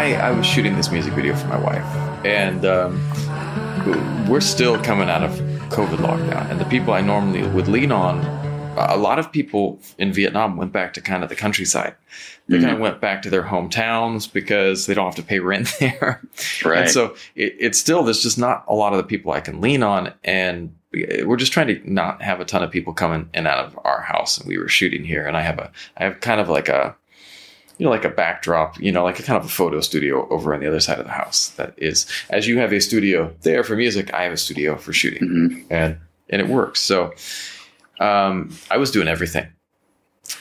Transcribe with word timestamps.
I, 0.00 0.14
I 0.14 0.30
was 0.30 0.46
shooting 0.46 0.76
this 0.76 0.90
music 0.90 1.12
video 1.12 1.36
for 1.36 1.46
my 1.48 1.58
wife, 1.58 1.84
and 2.24 2.64
um, 2.64 4.26
we're 4.30 4.40
still 4.40 4.82
coming 4.82 5.10
out 5.10 5.22
of 5.22 5.32
COVID 5.68 5.98
lockdown, 5.98 6.50
and 6.50 6.58
the 6.58 6.64
people 6.64 6.94
I 6.94 7.02
normally 7.02 7.46
would 7.46 7.68
lean 7.68 7.92
on, 7.92 8.20
a 8.78 8.96
lot 8.96 9.18
of 9.18 9.30
people 9.30 9.78
in 9.98 10.10
Vietnam 10.10 10.56
went 10.56 10.72
back 10.72 10.94
to 10.94 11.02
kind 11.02 11.22
of 11.22 11.28
the 11.28 11.36
countryside. 11.36 11.94
They 12.48 12.56
Mhm. 12.56 12.62
kind 12.62 12.74
of 12.76 12.80
went 12.80 13.00
back 13.02 13.20
to 13.22 13.30
their 13.30 13.42
hometowns 13.42 14.32
because 14.32 14.86
they 14.86 14.94
don't 14.94 15.04
have 15.04 15.16
to 15.16 15.22
pay 15.22 15.38
rent 15.38 15.76
there. 15.80 16.22
Right. 16.64 16.78
And 16.78 16.90
so 16.90 17.14
it, 17.36 17.54
it's 17.60 17.78
still 17.78 18.02
there's 18.02 18.22
just 18.22 18.38
not 18.38 18.64
a 18.68 18.74
lot 18.74 18.94
of 18.94 18.96
the 18.96 19.04
people 19.04 19.32
I 19.32 19.40
can 19.40 19.60
lean 19.60 19.82
on, 19.82 20.14
and 20.24 20.74
we're 21.26 21.36
just 21.36 21.52
trying 21.52 21.66
to 21.66 21.80
not 21.84 22.22
have 22.22 22.40
a 22.40 22.46
ton 22.46 22.62
of 22.62 22.70
people 22.70 22.94
coming 22.94 23.28
in 23.34 23.40
and 23.40 23.46
out 23.48 23.66
of 23.66 23.78
our 23.84 24.00
house. 24.00 24.38
And 24.38 24.48
we 24.48 24.56
were 24.56 24.66
shooting 24.68 25.04
here, 25.04 25.26
and 25.26 25.36
I 25.36 25.42
have 25.42 25.58
a 25.58 25.70
I 25.98 26.04
have 26.04 26.20
kind 26.20 26.40
of 26.40 26.48
like 26.48 26.70
a 26.70 26.96
you 27.80 27.84
know 27.86 27.90
like 27.90 28.04
a 28.04 28.10
backdrop, 28.10 28.78
you 28.78 28.92
know, 28.92 29.02
like 29.02 29.18
a 29.18 29.22
kind 29.22 29.38
of 29.38 29.46
a 29.46 29.48
photo 29.48 29.80
studio 29.80 30.28
over 30.28 30.52
on 30.52 30.60
the 30.60 30.66
other 30.68 30.80
side 30.80 30.98
of 30.98 31.06
the 31.06 31.12
house. 31.12 31.48
That 31.56 31.72
is, 31.78 32.06
as 32.28 32.46
you 32.46 32.58
have 32.58 32.72
a 32.74 32.80
studio 32.80 33.34
there 33.40 33.64
for 33.64 33.74
music, 33.74 34.12
I 34.12 34.24
have 34.24 34.32
a 34.32 34.36
studio 34.36 34.76
for 34.76 34.92
shooting, 34.92 35.22
Mhm. 35.28 35.64
and 35.70 35.96
and 36.28 36.42
it 36.42 36.48
works. 36.48 36.80
So 36.80 37.14
um, 37.98 38.54
I 38.70 38.76
was 38.76 38.90
doing 38.90 39.08
everything. 39.08 39.46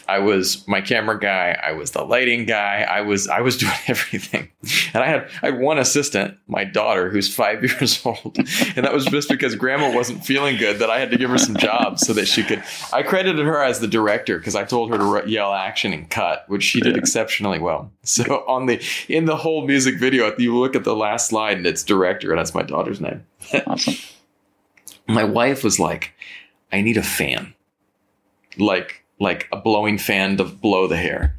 I 0.10 0.20
was 0.20 0.68
my 0.68 0.82
camera 0.82 1.20
guy. 1.20 1.58
I 1.64 1.72
was 1.74 1.92
the 1.92 2.04
lighting 2.04 2.46
guy. 2.46 2.82
I 2.82 3.02
was 3.02 3.28
I 3.28 3.42
was 3.42 3.58
doing 3.64 3.72
everything, 3.88 4.50
and 4.94 5.04
I 5.04 5.08
had 5.08 5.30
I 5.44 5.52
had 5.52 5.60
one 5.60 5.78
assistant, 5.78 6.38
my 6.48 6.64
daughter, 6.64 7.10
who's 7.10 7.34
five 7.34 7.64
years 7.64 8.04
old, 8.06 8.38
and 8.76 8.86
that 8.86 8.94
was 8.94 9.06
just 9.06 9.30
because 9.30 9.56
Grandma 9.56 9.94
wasn't 9.94 10.26
feeling 10.26 10.58
good 10.58 10.80
that 10.80 10.90
I 10.90 11.00
had 11.00 11.12
to 11.12 11.18
give 11.18 11.30
her 11.30 11.38
some 11.38 11.56
jobs 11.58 12.06
so 12.06 12.14
that 12.14 12.28
she 12.28 12.44
could. 12.44 12.64
I 12.92 13.04
credited 13.04 13.46
her 13.46 13.62
as 13.64 13.80
the 13.80 13.88
director 13.88 14.38
because 14.40 14.56
I 14.56 14.64
told 14.64 14.90
her 14.92 14.98
to 15.22 15.30
yell 15.30 15.54
action 15.54 15.94
and 15.94 16.10
cut, 16.10 16.46
which 16.48 16.64
she 16.64 16.82
did 16.82 16.94
Yeah. 16.96 17.00
exceptionally 17.00 17.60
well. 17.60 17.92
So 18.04 18.44
on 18.48 18.66
the 18.66 18.82
in 19.08 19.26
the 19.26 19.38
whole 19.38 19.68
music 19.68 20.00
video, 20.00 20.34
you 20.40 20.58
look 20.58 20.76
at 20.76 20.84
the 20.84 20.96
last 20.96 21.28
slide 21.28 21.58
and 21.58 21.68
it's 21.68 21.84
director, 21.84 22.32
and 22.32 22.40
that's 22.40 22.56
my 22.56 22.64
daughter's 22.64 23.00
name. 23.00 23.24
Awesome. 23.68 23.94
My 25.08 25.24
wife 25.24 25.64
was 25.64 25.80
like, 25.80 26.14
"I 26.72 26.82
need 26.82 26.98
a 26.98 27.04
fan." 27.04 27.54
like 28.58 29.04
like 29.20 29.48
a 29.52 29.58
blowing 29.58 29.98
fan 29.98 30.38
to 30.38 30.44
blow 30.44 30.88
the 30.88 30.98
hair. 30.98 31.36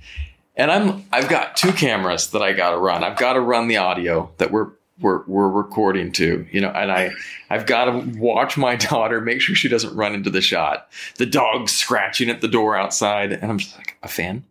And 0.57 0.71
I'm 0.71 1.05
I've 1.13 1.29
got 1.29 1.57
two 1.57 1.73
cameras 1.73 2.31
that 2.31 2.43
I 2.43 2.53
got 2.53 2.71
to 2.71 2.79
run. 2.79 3.03
I've 3.03 3.19
got 3.19 3.35
to 3.35 3.41
run 3.41 3.69
the 3.69 3.79
audio 3.79 4.31
that 4.39 4.51
we're 4.51 4.71
we're 5.01 5.23
we're 5.27 5.49
recording 5.49 6.13
to, 6.13 6.47
you 6.51 6.61
know, 6.61 6.69
and 6.69 6.93
I 6.93 7.11
I've 7.49 7.67
got 7.67 7.87
to 7.87 8.19
watch 8.19 8.57
my 8.57 8.77
daughter, 8.91 9.21
make 9.21 9.41
sure 9.41 9.55
she 9.55 9.69
doesn't 9.69 9.95
run 9.95 10.15
into 10.15 10.31
the 10.31 10.43
shot. 10.43 10.89
The 11.17 11.27
dog's 11.27 11.73
scratching 11.73 12.29
at 12.29 12.41
the 12.41 12.49
door 12.49 12.77
outside, 12.77 13.33
and 13.33 13.51
I'm 13.51 13.59
just 13.59 13.77
like, 13.77 13.97
a 14.03 14.09
fan. 14.09 14.45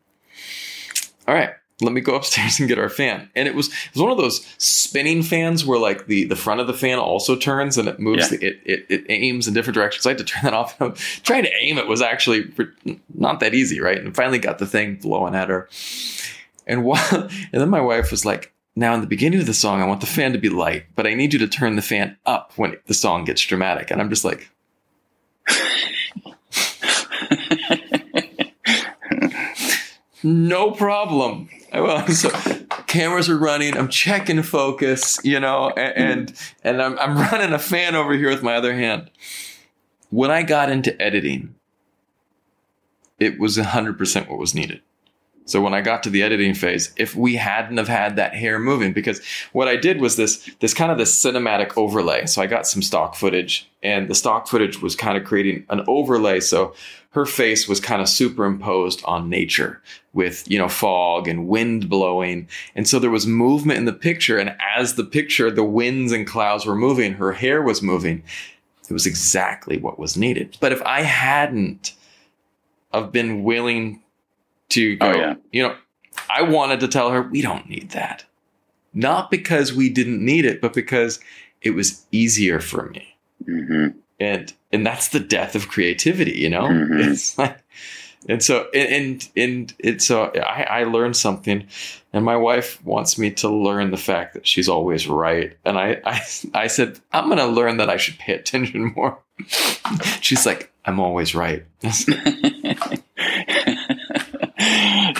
All 1.27 1.35
right, 1.35 1.51
let 1.81 1.93
me 1.93 2.01
go 2.01 2.15
upstairs 2.15 2.59
and 2.59 2.67
get 2.67 2.79
our 2.79 2.89
fan. 2.89 3.29
And 3.35 3.47
it 3.47 3.55
was 3.55 3.67
it 3.67 3.93
was 3.93 4.01
one 4.01 4.11
of 4.11 4.17
those 4.17 4.45
spinning 4.57 5.23
fans 5.23 5.65
where 5.65 5.79
like 5.79 6.07
the 6.07 6.25
the 6.25 6.35
front 6.35 6.61
of 6.61 6.67
the 6.67 6.73
fan 6.73 6.99
also 6.99 7.35
turns 7.35 7.77
and 7.77 7.87
it 7.87 7.99
moves. 7.99 8.31
Yeah. 8.31 8.37
The, 8.37 8.47
it, 8.47 8.61
it 8.65 8.85
it 8.89 9.05
aims 9.09 9.47
in 9.47 9.53
different 9.53 9.75
directions. 9.75 10.03
So 10.03 10.09
I 10.09 10.13
had 10.13 10.19
to 10.19 10.23
turn 10.23 10.43
that 10.43 10.53
off. 10.59 10.77
Trying 11.23 11.43
to 11.43 11.53
aim 11.59 11.77
it 11.77 11.87
was 11.87 12.01
actually 12.01 12.51
not 13.13 13.39
that 13.39 13.53
easy, 13.53 13.79
right? 13.79 13.97
And 13.97 14.15
finally 14.15 14.39
got 14.39 14.59
the 14.59 14.67
thing 14.67 14.95
blowing 14.95 15.35
at 15.35 15.49
her. 15.49 15.69
And 16.67 16.83
while, 16.83 17.03
and 17.11 17.29
then 17.51 17.69
my 17.69 17.81
wife 17.81 18.11
was 18.11 18.25
like, 18.25 18.53
"Now 18.75 18.93
in 18.93 19.01
the 19.01 19.07
beginning 19.07 19.39
of 19.39 19.45
the 19.45 19.53
song, 19.53 19.81
I 19.81 19.87
want 19.87 20.01
the 20.01 20.07
fan 20.07 20.33
to 20.33 20.39
be 20.39 20.49
light, 20.49 20.85
but 20.95 21.07
I 21.07 21.13
need 21.13 21.33
you 21.33 21.39
to 21.39 21.47
turn 21.47 21.75
the 21.75 21.81
fan 21.81 22.17
up 22.25 22.53
when 22.55 22.77
the 22.87 22.93
song 22.93 23.25
gets 23.25 23.41
dramatic." 23.41 23.91
And 23.91 24.01
I'm 24.01 24.09
just 24.09 24.25
like. 24.25 24.49
no 30.23 30.71
problem. 30.71 31.49
I 31.71 31.81
will. 31.81 32.07
So 32.07 32.29
cameras 32.87 33.29
are 33.29 33.37
running. 33.37 33.77
I'm 33.77 33.89
checking 33.89 34.41
focus, 34.43 35.19
you 35.23 35.39
know, 35.39 35.71
a- 35.75 35.97
and 35.97 36.33
and 36.63 36.81
I'm 36.81 36.97
I'm 36.99 37.17
running 37.17 37.53
a 37.53 37.59
fan 37.59 37.95
over 37.95 38.13
here 38.13 38.29
with 38.29 38.43
my 38.43 38.55
other 38.55 38.73
hand. 38.73 39.11
When 40.09 40.31
I 40.31 40.41
got 40.43 40.71
into 40.71 40.99
editing, 41.01 41.53
it 43.19 43.39
was 43.39 43.57
100% 43.57 44.29
what 44.29 44.39
was 44.39 44.55
needed. 44.55 44.81
So 45.49 45.61
when 45.61 45.73
I 45.73 45.81
got 45.81 46.03
to 46.03 46.11
the 46.11 46.21
editing 46.21 46.53
phase, 46.53 46.93
if 46.95 47.15
we 47.15 47.35
hadn't 47.35 47.77
have 47.77 47.87
had 47.87 48.17
that 48.17 48.35
hair 48.35 48.59
moving, 48.59 48.93
because 48.93 49.19
what 49.51 49.67
I 49.67 49.77
did 49.77 49.99
was 49.99 50.15
this 50.15 50.47
this 50.59 50.75
kind 50.75 50.91
of 50.91 50.99
this 50.99 51.19
cinematic 51.19 51.75
overlay. 51.75 52.27
So 52.27 52.41
I 52.41 52.45
got 52.45 52.67
some 52.67 52.83
stock 52.83 53.15
footage, 53.15 53.67
and 53.81 54.07
the 54.07 54.15
stock 54.15 54.47
footage 54.47 54.79
was 54.79 54.95
kind 54.95 55.17
of 55.17 55.23
creating 55.23 55.65
an 55.69 55.83
overlay. 55.87 56.39
So 56.39 56.75
her 57.11 57.25
face 57.25 57.67
was 57.67 57.79
kind 57.79 57.99
of 57.99 58.07
superimposed 58.07 59.01
on 59.05 59.27
nature 59.27 59.81
with 60.13 60.49
you 60.49 60.59
know 60.59 60.69
fog 60.69 61.27
and 61.27 61.47
wind 61.47 61.89
blowing, 61.89 62.47
and 62.75 62.87
so 62.87 62.99
there 62.99 63.09
was 63.09 63.25
movement 63.25 63.79
in 63.79 63.85
the 63.85 63.93
picture. 63.93 64.37
And 64.37 64.55
as 64.77 64.95
the 64.95 65.03
picture, 65.03 65.49
the 65.49 65.63
winds 65.63 66.11
and 66.11 66.27
clouds 66.27 66.67
were 66.67 66.75
moving, 66.75 67.13
her 67.13 67.31
hair 67.31 67.63
was 67.63 67.81
moving. 67.81 68.21
It 68.87 68.93
was 68.93 69.07
exactly 69.07 69.77
what 69.77 69.97
was 69.97 70.15
needed. 70.15 70.57
But 70.59 70.73
if 70.73 70.81
I 70.83 71.01
hadn't 71.01 71.93
have 72.93 73.11
been 73.11 73.43
willing 73.43 74.01
to 74.69 74.95
go, 74.97 75.07
Oh, 75.11 75.15
yeah. 75.17 75.35
you 75.51 75.63
know, 75.63 75.75
I 76.29 76.41
wanted 76.43 76.79
to 76.81 76.87
tell 76.87 77.09
her 77.11 77.21
we 77.21 77.41
don't 77.41 77.69
need 77.69 77.91
that. 77.91 78.25
Not 78.93 79.29
because 79.31 79.73
we 79.73 79.89
didn't 79.89 80.23
need 80.23 80.45
it, 80.45 80.61
but 80.61 80.73
because 80.73 81.19
it 81.61 81.71
was 81.71 82.05
easier 82.11 82.59
for 82.59 82.89
me. 82.89 83.15
hmm 83.45 83.87
And 84.19 84.53
and 84.71 84.85
that's 84.85 85.09
the 85.09 85.19
death 85.19 85.55
of 85.55 85.67
creativity, 85.69 86.33
you 86.39 86.49
know? 86.49 86.63
Mhm. 86.63 86.99
It's 87.11 87.37
like 87.37 87.57
and 88.27 88.43
so 88.43 88.67
and 88.73 88.89
and, 88.91 89.29
and 89.37 89.73
it's 89.79 90.05
so 90.05 90.25
I, 90.35 90.63
I 90.81 90.83
learned 90.83 91.15
something 91.15 91.65
and 92.11 92.25
my 92.25 92.35
wife 92.35 92.83
wants 92.83 93.17
me 93.17 93.31
to 93.31 93.47
learn 93.49 93.91
the 93.91 93.97
fact 93.97 94.33
that 94.33 94.45
she's 94.45 94.67
always 94.67 95.07
right. 95.07 95.55
And 95.63 95.77
I 95.79 96.01
I, 96.05 96.21
I 96.53 96.67
said, 96.67 96.99
I'm 97.13 97.29
gonna 97.29 97.47
learn 97.47 97.77
that 97.77 97.89
I 97.89 97.97
should 97.97 98.17
pay 98.19 98.33
attention 98.33 98.93
more. 98.95 99.19
she's 100.21 100.45
like, 100.45 100.71
I'm 100.85 100.99
always 100.99 101.33
right. 101.35 101.63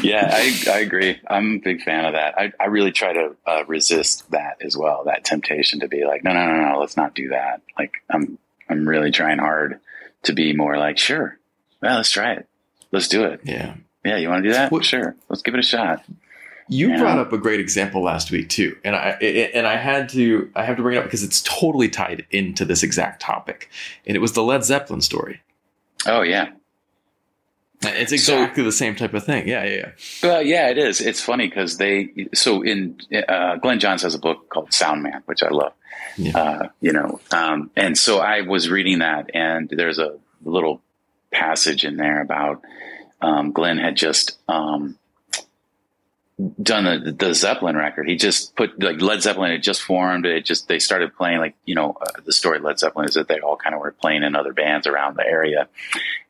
yeah, 0.02 0.30
I, 0.32 0.64
I 0.72 0.80
agree. 0.80 1.20
I'm 1.28 1.56
a 1.56 1.60
big 1.60 1.82
fan 1.82 2.06
of 2.06 2.14
that. 2.14 2.38
I, 2.38 2.52
I 2.60 2.66
really 2.68 2.92
try 2.92 3.14
to 3.14 3.36
uh, 3.46 3.64
resist 3.68 4.30
that 4.32 4.58
as 4.62 4.76
well. 4.78 5.04
That 5.06 5.24
temptation 5.26 5.82
to 5.82 5.88
be 5.88 6.06
like, 6.06 6.24
no, 6.24 6.34
no, 6.34 6.46
no, 6.46 6.72
no, 6.72 6.80
let's 6.80 6.98
not 6.98 7.16
do 7.16 7.30
that. 7.30 7.62
Like, 7.78 7.94
I'm, 8.10 8.38
I'm 8.70 8.88
really 8.88 9.12
trying 9.12 9.40
hard 9.40 9.80
to 10.24 10.34
be 10.34 10.54
more 10.54 10.78
like, 10.78 10.98
sure, 10.98 11.38
well, 11.82 11.98
let's 11.98 12.12
try 12.12 12.34
it. 12.34 12.48
Let's 12.92 13.08
do 13.08 13.24
it. 13.26 13.42
yeah. 13.44 13.76
Yeah, 14.06 14.16
you 14.18 14.30
want 14.30 14.44
to 14.44 14.50
do 14.50 14.54
that? 14.54 14.72
What- 14.72 14.86
sure, 14.86 15.16
let's 15.28 15.42
give 15.42 15.54
it 15.54 15.60
a 15.60 15.64
shot. 15.64 16.04
You 16.72 16.98
brought 17.00 17.18
up 17.18 17.34
a 17.34 17.38
great 17.40 17.60
example 17.60 18.04
last 18.04 18.30
week 18.30 18.48
too, 18.48 18.78
and 18.86 18.96
I 18.96 19.18
it- 19.20 19.52
and 19.56 19.66
I 19.66 19.76
had 19.76 20.08
to 20.10 20.52
I 20.56 20.64
have 20.66 20.78
to 20.78 20.84
bring 20.84 20.96
it 20.96 21.00
up 21.00 21.04
because 21.04 21.24
it's 21.24 21.42
totally 21.42 21.90
tied 21.90 22.28
into 22.30 22.64
this 22.64 22.84
exact 22.84 23.22
topic, 23.24 23.70
and 24.06 24.16
it 24.16 24.20
was 24.20 24.34
the 24.34 24.44
Led 24.44 24.64
Zeppelin 24.64 25.02
story. 25.02 25.42
Oh 26.06 26.22
yeah, 26.22 26.50
It's 27.82 28.12
exactly 28.12 28.64
the 28.64 28.74
same 28.74 28.96
type 28.96 29.14
of 29.14 29.24
thing. 29.24 29.48
Yeah, 29.48 29.64
yeah, 29.64 29.76
yeah. 29.76 29.92
Well, 30.22 30.42
yeah, 30.42 30.70
it 30.70 30.78
is. 30.78 31.00
It's 31.00 31.22
funny 31.22 31.48
because 31.48 31.78
they. 31.78 32.28
So 32.34 32.62
in 32.62 33.00
uh, 33.28 33.56
Glyn 33.58 33.80
Johns 33.80 34.02
has 34.04 34.16
a 34.16 34.20
book 34.20 34.50
called 34.50 34.74
Sound 34.74 35.02
Man, 35.02 35.24
which 35.26 35.44
I 35.44 35.50
love. 35.50 35.74
Yeah. 36.18 36.38
Uh, 36.38 36.70
you 36.82 36.92
know, 36.92 37.22
um, 37.32 37.72
and 37.78 37.98
so 37.98 38.20
I 38.20 38.42
was 38.42 38.70
reading 38.70 39.00
that, 39.00 39.32
and 39.34 39.70
there's 39.70 40.00
a 40.00 40.18
little 40.44 40.82
passage 41.32 41.86
in 41.86 41.96
there 41.96 42.22
about 42.22 42.62
um, 43.22 43.52
Glenn 43.52 43.78
had 43.78 43.96
just 43.96 44.38
um, 44.50 44.98
done 46.62 46.86
the, 46.86 47.12
the 47.12 47.34
Zeppelin 47.34 47.76
record. 47.76 48.08
He 48.08 48.16
just 48.16 48.56
put 48.56 48.82
like 48.82 49.02
Led 49.02 49.22
Zeppelin 49.22 49.52
had 49.52 49.64
just 49.64 49.82
formed. 49.82 50.26
It 50.26 50.46
just 50.46 50.68
they 50.68 50.80
started 50.80 51.16
playing 51.16 51.40
like 51.40 51.56
you 51.66 51.76
know 51.76 51.98
uh, 52.02 52.22
the 52.26 52.32
story 52.32 52.60
Led 52.60 52.80
Zeppelin 52.80 53.08
is 53.08 53.16
that 53.16 53.28
they 53.28 53.40
all 53.40 53.58
kind 53.58 53.76
of 53.76 53.82
were 53.82 53.92
playing 53.92 54.24
in 54.24 54.36
other 54.36 54.54
bands 54.54 54.88
around 54.88 55.18
the 55.18 55.26
area, 55.26 55.68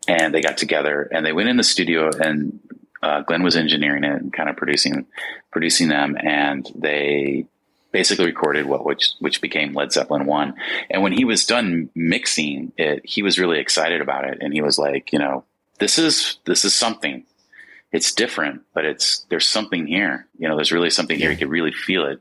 and 0.07 0.33
they 0.33 0.41
got 0.41 0.57
together 0.57 1.07
and 1.11 1.25
they 1.25 1.33
went 1.33 1.49
in 1.49 1.57
the 1.57 1.63
studio 1.63 2.09
and 2.09 2.59
uh, 3.01 3.21
Glyn 3.21 3.43
was 3.43 3.55
engineering 3.55 4.03
it 4.03 4.21
and 4.21 4.33
kind 4.33 4.49
of 4.49 4.57
producing 4.57 5.05
producing 5.51 5.87
them, 5.89 6.17
and 6.19 6.69
they 6.75 7.45
basically 7.91 8.25
recorded 8.25 8.65
what 8.65 8.85
which 8.85 9.11
which 9.19 9.41
became 9.41 9.73
Led 9.73 9.91
Zeppelin 9.91 10.25
one. 10.25 10.55
And 10.89 11.01
when 11.01 11.13
he 11.13 11.25
was 11.25 11.45
done 11.45 11.89
mixing 11.95 12.73
it, 12.77 13.01
he 13.03 13.23
was 13.23 13.39
really 13.39 13.59
excited 13.59 14.01
about 14.01 14.25
it, 14.25 14.39
and 14.41 14.53
he 14.53 14.61
was 14.61 14.77
like, 14.77 15.13
you 15.13 15.19
know, 15.19 15.45
this 15.79 15.97
is 15.97 16.37
this 16.45 16.65
is 16.65 16.73
something. 16.73 17.25
It's 17.91 18.13
different, 18.13 18.61
but 18.73 18.85
it's 18.85 19.25
there's 19.29 19.47
something 19.47 19.87
here. 19.87 20.27
You 20.37 20.47
know, 20.47 20.55
there's 20.55 20.71
really 20.71 20.89
something 20.89 21.17
here. 21.17 21.31
You 21.31 21.37
could 21.37 21.49
really 21.49 21.71
feel 21.71 22.05
it. 22.05 22.19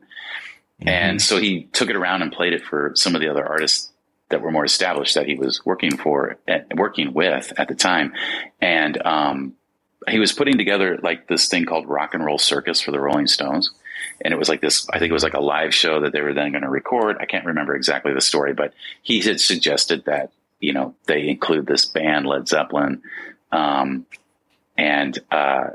And 0.80 1.20
so 1.20 1.38
he 1.38 1.64
took 1.72 1.90
it 1.90 1.96
around 1.96 2.22
and 2.22 2.32
played 2.32 2.52
it 2.52 2.62
for 2.62 2.92
some 2.94 3.14
of 3.14 3.20
the 3.20 3.28
other 3.28 3.44
artists 3.44 3.90
that 4.30 4.42
were 4.42 4.50
more 4.50 4.64
established 4.64 5.14
that 5.14 5.26
he 5.26 5.34
was 5.34 5.64
working 5.66 5.96
for, 5.96 6.38
and 6.46 6.64
working 6.76 7.12
with 7.14 7.52
at 7.58 7.66
the 7.68 7.74
time. 7.74 8.12
And 8.60 9.00
um, 9.04 9.54
he 10.06 10.18
was 10.18 10.32
putting 10.32 10.56
together 10.56 10.98
like 11.02 11.26
this 11.26 11.48
thing 11.48 11.64
called 11.64 11.88
Rock 11.88 12.14
and 12.14 12.24
Roll 12.24 12.38
Circus 12.38 12.80
for 12.80 12.92
the 12.92 13.00
Rolling 13.00 13.26
Stones. 13.26 13.70
And 14.24 14.32
it 14.32 14.38
was 14.38 14.48
like 14.48 14.60
this, 14.60 14.88
I 14.90 14.98
think 14.98 15.10
it 15.10 15.14
was 15.14 15.22
like 15.22 15.34
a 15.34 15.40
live 15.40 15.74
show 15.74 16.00
that 16.00 16.12
they 16.12 16.20
were 16.20 16.34
then 16.34 16.52
going 16.52 16.62
to 16.62 16.70
record. 16.70 17.16
I 17.20 17.26
can't 17.26 17.46
remember 17.46 17.74
exactly 17.74 18.14
the 18.14 18.20
story, 18.20 18.52
but 18.52 18.72
he 19.02 19.20
had 19.20 19.40
suggested 19.40 20.04
that, 20.04 20.30
you 20.60 20.72
know, 20.72 20.94
they 21.06 21.28
include 21.28 21.66
this 21.66 21.84
band, 21.86 22.26
Led 22.26 22.48
Zeppelin. 22.48 23.02
Um, 23.50 24.06
and 24.78 25.18
uh, 25.30 25.70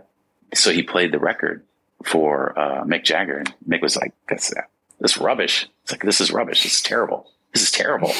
so 0.53 0.71
he 0.71 0.81
played 0.81 1.11
the 1.11 1.19
record 1.19 1.63
for 2.03 2.57
uh, 2.57 2.83
Mick 2.85 3.03
Jagger, 3.03 3.37
and 3.37 3.53
Mick 3.67 3.81
was 3.81 3.95
like, 3.95 4.13
"That's 4.27 4.51
this 4.99 5.17
rubbish." 5.17 5.67
It's 5.83 5.91
like 5.91 6.01
this 6.01 6.21
is 6.21 6.31
rubbish. 6.31 6.63
This 6.63 6.75
is 6.77 6.81
terrible. 6.81 7.29
This 7.53 7.63
is 7.63 7.71
terrible. 7.71 8.11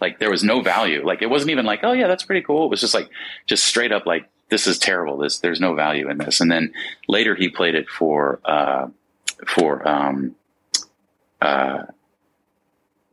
Like 0.00 0.18
there 0.18 0.30
was 0.30 0.42
no 0.42 0.60
value. 0.60 1.06
Like 1.06 1.22
it 1.22 1.30
wasn't 1.30 1.52
even 1.52 1.64
like, 1.64 1.80
"Oh 1.84 1.92
yeah, 1.92 2.08
that's 2.08 2.24
pretty 2.24 2.42
cool." 2.42 2.64
It 2.66 2.70
was 2.70 2.80
just 2.80 2.92
like 2.92 3.08
just 3.46 3.64
straight 3.64 3.92
up 3.92 4.04
like, 4.04 4.28
"This 4.50 4.66
is 4.66 4.78
terrible. 4.78 5.16
This 5.16 5.38
there's 5.38 5.60
no 5.60 5.74
value 5.74 6.10
in 6.10 6.18
this." 6.18 6.40
And 6.40 6.50
then 6.50 6.74
later 7.08 7.34
he 7.36 7.48
played 7.48 7.76
it 7.76 7.88
for 7.88 8.40
uh, 8.44 8.88
for 9.46 9.88
um, 9.88 10.34
uh, 11.40 11.84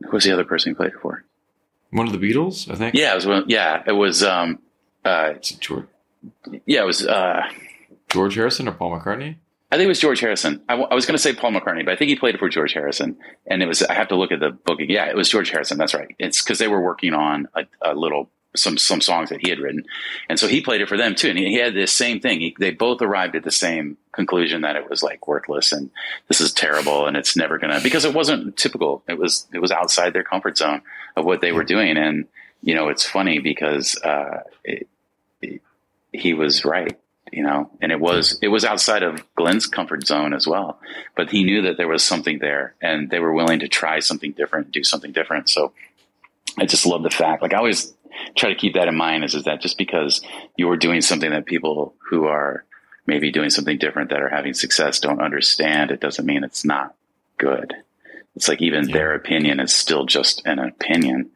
who 0.02 0.10
was 0.10 0.24
the 0.24 0.32
other 0.32 0.44
person 0.44 0.72
he 0.72 0.74
played 0.74 0.92
it 0.92 1.00
for? 1.00 1.24
One 1.90 2.06
of 2.06 2.12
the 2.12 2.18
Beatles, 2.18 2.70
I 2.70 2.74
think. 2.74 2.94
Yeah, 2.94 3.16
it 3.16 3.24
was. 3.24 3.44
Yeah, 3.46 3.82
it 3.86 3.92
was. 3.92 4.22
Um, 4.22 4.58
uh, 5.04 5.34
George, 5.34 5.86
yeah, 6.66 6.82
it 6.82 6.86
was. 6.86 7.06
Uh, 7.06 7.42
George 8.08 8.34
Harrison 8.34 8.68
or 8.68 8.72
Paul 8.72 8.98
McCartney? 8.98 9.36
I 9.72 9.76
think 9.76 9.84
it 9.84 9.88
was 9.88 10.00
George 10.00 10.18
Harrison. 10.20 10.62
I, 10.68 10.72
w- 10.72 10.88
I 10.90 10.94
was 10.94 11.06
going 11.06 11.14
to 11.14 11.22
say 11.22 11.32
Paul 11.32 11.52
McCartney, 11.52 11.84
but 11.84 11.92
I 11.92 11.96
think 11.96 12.08
he 12.08 12.16
played 12.16 12.34
it 12.34 12.38
for 12.38 12.48
George 12.48 12.72
Harrison. 12.72 13.16
And 13.46 13.62
it 13.62 13.66
was. 13.66 13.82
I 13.82 13.94
have 13.94 14.08
to 14.08 14.16
look 14.16 14.32
at 14.32 14.40
the 14.40 14.50
book. 14.50 14.78
Yeah, 14.80 15.06
it 15.06 15.16
was 15.16 15.28
George 15.28 15.50
Harrison. 15.50 15.78
That's 15.78 15.94
right. 15.94 16.14
It's 16.18 16.42
because 16.42 16.58
they 16.58 16.68
were 16.68 16.80
working 16.80 17.14
on 17.14 17.48
a, 17.54 17.66
a, 17.82 17.94
little 17.94 18.30
some 18.56 18.76
some 18.78 19.00
songs 19.00 19.30
that 19.30 19.40
he 19.40 19.48
had 19.48 19.60
written, 19.60 19.84
and 20.28 20.40
so 20.40 20.48
he 20.48 20.60
played 20.60 20.80
it 20.80 20.88
for 20.88 20.96
them 20.96 21.14
too. 21.14 21.28
And 21.28 21.38
he, 21.38 21.46
he 21.46 21.54
had 21.54 21.74
this 21.74 21.92
same 21.92 22.18
thing. 22.18 22.40
He, 22.40 22.56
they 22.58 22.72
both 22.72 23.00
arrived 23.00 23.36
at 23.36 23.44
the 23.44 23.52
same 23.52 23.96
conclusion 24.10 24.62
that 24.62 24.74
it 24.74 24.90
was 24.90 25.04
like 25.04 25.28
worthless 25.28 25.70
and 25.70 25.88
this 26.26 26.40
is 26.40 26.52
terrible 26.52 27.06
and 27.06 27.16
it's 27.16 27.36
never 27.36 27.58
gonna 27.58 27.80
because 27.80 28.04
it 28.04 28.12
wasn't 28.12 28.56
typical. 28.56 29.04
It 29.08 29.18
was 29.18 29.46
it 29.54 29.60
was 29.60 29.70
outside 29.70 30.12
their 30.12 30.24
comfort 30.24 30.58
zone 30.58 30.82
of 31.16 31.24
what 31.24 31.40
they 31.40 31.52
were 31.52 31.62
doing. 31.62 31.96
And 31.96 32.26
you 32.60 32.74
know, 32.74 32.88
it's 32.88 33.06
funny 33.06 33.38
because 33.38 33.96
uh, 34.02 34.42
it, 34.64 34.88
it, 35.40 35.62
he 36.12 36.34
was 36.34 36.64
right 36.64 36.98
you 37.32 37.42
know, 37.44 37.70
and 37.80 37.92
it 37.92 38.00
was 38.00 38.38
it 38.42 38.48
was 38.48 38.64
outside 38.64 39.02
of 39.02 39.22
Glyn's 39.34 39.66
comfort 39.66 40.06
zone 40.06 40.34
as 40.34 40.46
well. 40.46 40.80
But 41.16 41.30
he 41.30 41.44
knew 41.44 41.62
that 41.62 41.76
there 41.76 41.88
was 41.88 42.02
something 42.02 42.38
there, 42.38 42.74
and 42.80 43.10
they 43.10 43.18
were 43.18 43.32
willing 43.32 43.60
to 43.60 43.68
try 43.68 44.00
something 44.00 44.32
different, 44.32 44.72
do 44.72 44.82
something 44.82 45.12
different. 45.12 45.48
So 45.48 45.72
I 46.58 46.66
just 46.66 46.86
love 46.86 47.02
the 47.02 47.10
fact. 47.10 47.42
Like 47.42 47.54
I 47.54 47.58
always 47.58 47.92
try 48.36 48.50
to 48.50 48.58
keep 48.58 48.74
that 48.74 48.88
in 48.88 48.96
mind 48.96 49.24
is, 49.24 49.34
is 49.34 49.44
that 49.44 49.60
just 49.60 49.78
because 49.78 50.20
you're 50.56 50.76
doing 50.76 51.00
something 51.00 51.30
that 51.30 51.46
people 51.46 51.94
who 52.10 52.26
are 52.26 52.64
maybe 53.06 53.30
doing 53.30 53.50
something 53.50 53.78
different 53.78 54.10
that 54.10 54.20
are 54.20 54.28
having 54.28 54.54
success 54.54 55.00
don't 55.00 55.22
understand, 55.22 55.90
it 55.90 56.00
doesn't 56.00 56.26
mean 56.26 56.44
it's 56.44 56.64
not 56.64 56.94
good. 57.38 57.74
It's 58.34 58.48
like 58.48 58.60
even 58.60 58.88
yeah. 58.88 58.94
their 58.94 59.14
opinion 59.14 59.60
is 59.60 59.74
still 59.74 60.04
just 60.04 60.44
an 60.46 60.58
opinion 60.58 61.30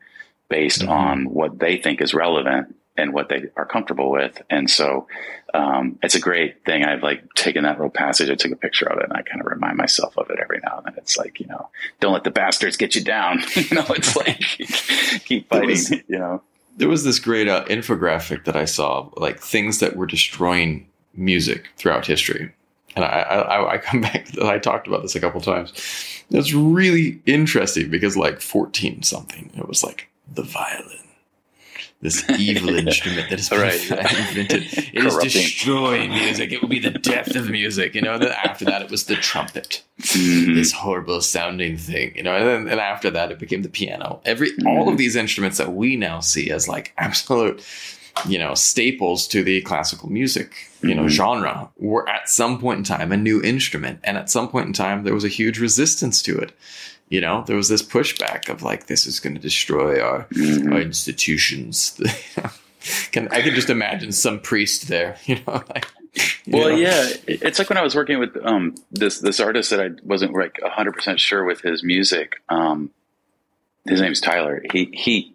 based 0.48 0.82
mm-hmm. 0.82 0.90
on 0.90 1.24
what 1.24 1.58
they 1.58 1.76
think 1.76 2.00
is 2.00 2.14
relevant 2.14 2.74
and 2.96 3.12
what 3.12 3.28
they 3.28 3.48
are 3.56 3.66
comfortable 3.66 4.10
with. 4.10 4.40
And 4.50 4.70
so 4.70 5.06
um, 5.52 5.98
it's 6.02 6.14
a 6.14 6.20
great 6.20 6.64
thing. 6.64 6.84
I've 6.84 7.02
like 7.02 7.34
taken 7.34 7.64
that 7.64 7.76
little 7.76 7.90
passage, 7.90 8.30
I 8.30 8.34
took 8.34 8.52
a 8.52 8.56
picture 8.56 8.86
of 8.86 8.98
it, 8.98 9.04
and 9.04 9.12
I 9.12 9.22
kind 9.22 9.40
of 9.40 9.46
remind 9.46 9.76
myself 9.76 10.16
of 10.18 10.30
it 10.30 10.38
every 10.40 10.60
now 10.64 10.78
and 10.78 10.86
then. 10.86 10.94
It's 10.96 11.16
like 11.16 11.40
you 11.40 11.46
know, 11.46 11.68
don't 12.00 12.12
let 12.12 12.24
the 12.24 12.30
bastards 12.30 12.76
get 12.76 12.94
you 12.94 13.02
down. 13.02 13.40
you 13.54 13.76
know, 13.76 13.86
it's 13.90 14.16
like 14.16 14.38
keep 15.24 15.48
fighting. 15.48 15.70
Was, 15.70 15.90
you 16.08 16.18
know, 16.18 16.42
there 16.76 16.88
was 16.88 17.04
this 17.04 17.18
great 17.18 17.48
uh, 17.48 17.64
infographic 17.66 18.44
that 18.44 18.56
I 18.56 18.64
saw, 18.64 19.08
like 19.16 19.40
things 19.40 19.80
that 19.80 19.96
were 19.96 20.06
destroying 20.06 20.88
music 21.14 21.68
throughout 21.76 22.06
history. 22.06 22.52
And 22.96 23.04
I, 23.04 23.08
I, 23.08 23.72
I 23.74 23.78
come 23.78 24.00
back. 24.00 24.38
I 24.40 24.58
talked 24.58 24.86
about 24.86 25.02
this 25.02 25.16
a 25.16 25.20
couple 25.20 25.40
times. 25.40 25.72
It's 26.30 26.52
really 26.52 27.20
interesting 27.26 27.90
because, 27.90 28.16
like, 28.16 28.40
fourteen 28.40 29.02
something, 29.02 29.50
it 29.56 29.68
was 29.68 29.82
like 29.82 30.08
the 30.32 30.42
violin 30.42 31.03
this 32.00 32.28
evil 32.38 32.68
instrument 32.76 33.30
that 33.30 33.40
is 33.40 33.50
right. 33.50 33.90
invented. 33.90 34.64
It 34.92 35.04
is 35.04 35.16
destroying 35.16 36.10
music. 36.10 36.52
It 36.52 36.60
will 36.60 36.68
be 36.68 36.78
the 36.78 36.90
death 36.90 37.34
of 37.34 37.48
music. 37.48 37.94
You 37.94 38.02
know. 38.02 38.18
Then 38.18 38.32
after 38.32 38.64
that, 38.66 38.82
it 38.82 38.90
was 38.90 39.04
the 39.04 39.16
trumpet, 39.16 39.82
mm-hmm. 40.00 40.54
this 40.54 40.72
horrible 40.72 41.20
sounding 41.20 41.76
thing. 41.76 42.14
You 42.14 42.22
know. 42.22 42.36
And 42.36 42.46
then 42.46 42.68
and 42.68 42.80
after 42.80 43.10
that, 43.10 43.32
it 43.32 43.38
became 43.38 43.62
the 43.62 43.68
piano. 43.68 44.20
Every 44.24 44.50
mm-hmm. 44.50 44.66
all 44.66 44.88
of 44.88 44.98
these 44.98 45.16
instruments 45.16 45.58
that 45.58 45.72
we 45.72 45.96
now 45.96 46.20
see 46.20 46.50
as 46.50 46.68
like 46.68 46.92
absolute, 46.98 47.64
you 48.28 48.38
know, 48.38 48.54
staples 48.54 49.26
to 49.28 49.42
the 49.42 49.62
classical 49.62 50.10
music, 50.10 50.54
you 50.82 50.94
know, 50.94 51.02
mm-hmm. 51.02 51.08
genre 51.08 51.70
were 51.78 52.08
at 52.08 52.28
some 52.28 52.58
point 52.58 52.78
in 52.78 52.84
time 52.84 53.12
a 53.12 53.16
new 53.16 53.42
instrument, 53.42 54.00
and 54.04 54.18
at 54.18 54.30
some 54.30 54.48
point 54.48 54.66
in 54.66 54.72
time 54.72 55.04
there 55.04 55.14
was 55.14 55.24
a 55.24 55.28
huge 55.28 55.58
resistance 55.58 56.22
to 56.22 56.36
it 56.36 56.52
you 57.08 57.20
know 57.20 57.44
there 57.46 57.56
was 57.56 57.68
this 57.68 57.82
pushback 57.82 58.48
of 58.48 58.62
like 58.62 58.86
this 58.86 59.06
is 59.06 59.20
going 59.20 59.34
to 59.34 59.40
destroy 59.40 60.00
our, 60.00 60.24
mm-hmm. 60.26 60.72
our 60.72 60.80
institutions 60.80 62.00
can 63.12 63.28
i 63.28 63.40
can 63.40 63.54
just 63.54 63.70
imagine 63.70 64.12
some 64.12 64.40
priest 64.40 64.88
there 64.88 65.16
you 65.24 65.36
know 65.46 65.62
like 65.74 65.86
you 66.44 66.58
well 66.58 66.68
know. 66.68 66.76
yeah 66.76 67.08
it's 67.26 67.58
like 67.58 67.68
when 67.68 67.78
i 67.78 67.82
was 67.82 67.94
working 67.94 68.18
with 68.18 68.36
um, 68.44 68.74
this 68.90 69.20
this 69.20 69.40
artist 69.40 69.70
that 69.70 69.80
i 69.80 69.90
wasn't 70.04 70.32
like 70.32 70.58
100% 70.62 71.18
sure 71.18 71.44
with 71.44 71.60
his 71.60 71.82
music 71.82 72.36
um, 72.48 72.90
his 73.86 74.00
name's 74.00 74.20
tyler 74.20 74.62
he 74.72 74.90
he 74.92 75.34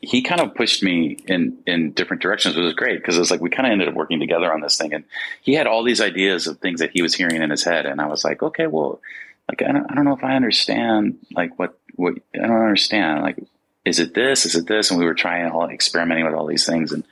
he 0.00 0.22
kind 0.22 0.40
of 0.40 0.54
pushed 0.54 0.82
me 0.82 1.18
in 1.26 1.58
in 1.66 1.92
different 1.92 2.22
directions, 2.22 2.56
which 2.56 2.64
was 2.64 2.74
great 2.74 2.98
because 2.98 3.16
it 3.16 3.20
was 3.20 3.30
like 3.30 3.40
we 3.40 3.50
kind 3.50 3.66
of 3.66 3.72
ended 3.72 3.88
up 3.88 3.94
working 3.94 4.18
together 4.18 4.52
on 4.52 4.60
this 4.60 4.76
thing, 4.76 4.92
and 4.92 5.04
he 5.42 5.54
had 5.54 5.66
all 5.66 5.84
these 5.84 6.00
ideas 6.00 6.46
of 6.46 6.58
things 6.58 6.80
that 6.80 6.90
he 6.90 7.02
was 7.02 7.14
hearing 7.14 7.42
in 7.42 7.50
his 7.50 7.64
head, 7.64 7.86
and 7.86 8.00
I 8.00 8.06
was 8.06 8.24
like, 8.24 8.42
okay, 8.42 8.66
well, 8.66 9.00
like 9.48 9.62
I 9.62 9.72
don't, 9.72 9.90
I 9.90 9.94
don't 9.94 10.04
know 10.04 10.16
if 10.16 10.24
I 10.24 10.36
understand 10.36 11.18
like 11.32 11.58
what 11.58 11.78
what 11.94 12.14
I 12.34 12.46
don't 12.46 12.62
understand 12.62 13.22
like 13.22 13.38
is 13.84 13.98
it 13.98 14.14
this 14.14 14.46
is 14.46 14.54
it 14.54 14.66
this 14.66 14.90
and 14.90 14.98
we 14.98 15.06
were 15.06 15.14
trying 15.14 15.50
all 15.50 15.68
experimenting 15.68 16.24
with 16.24 16.34
all 16.34 16.46
these 16.46 16.66
things 16.66 16.92
and 16.92 17.04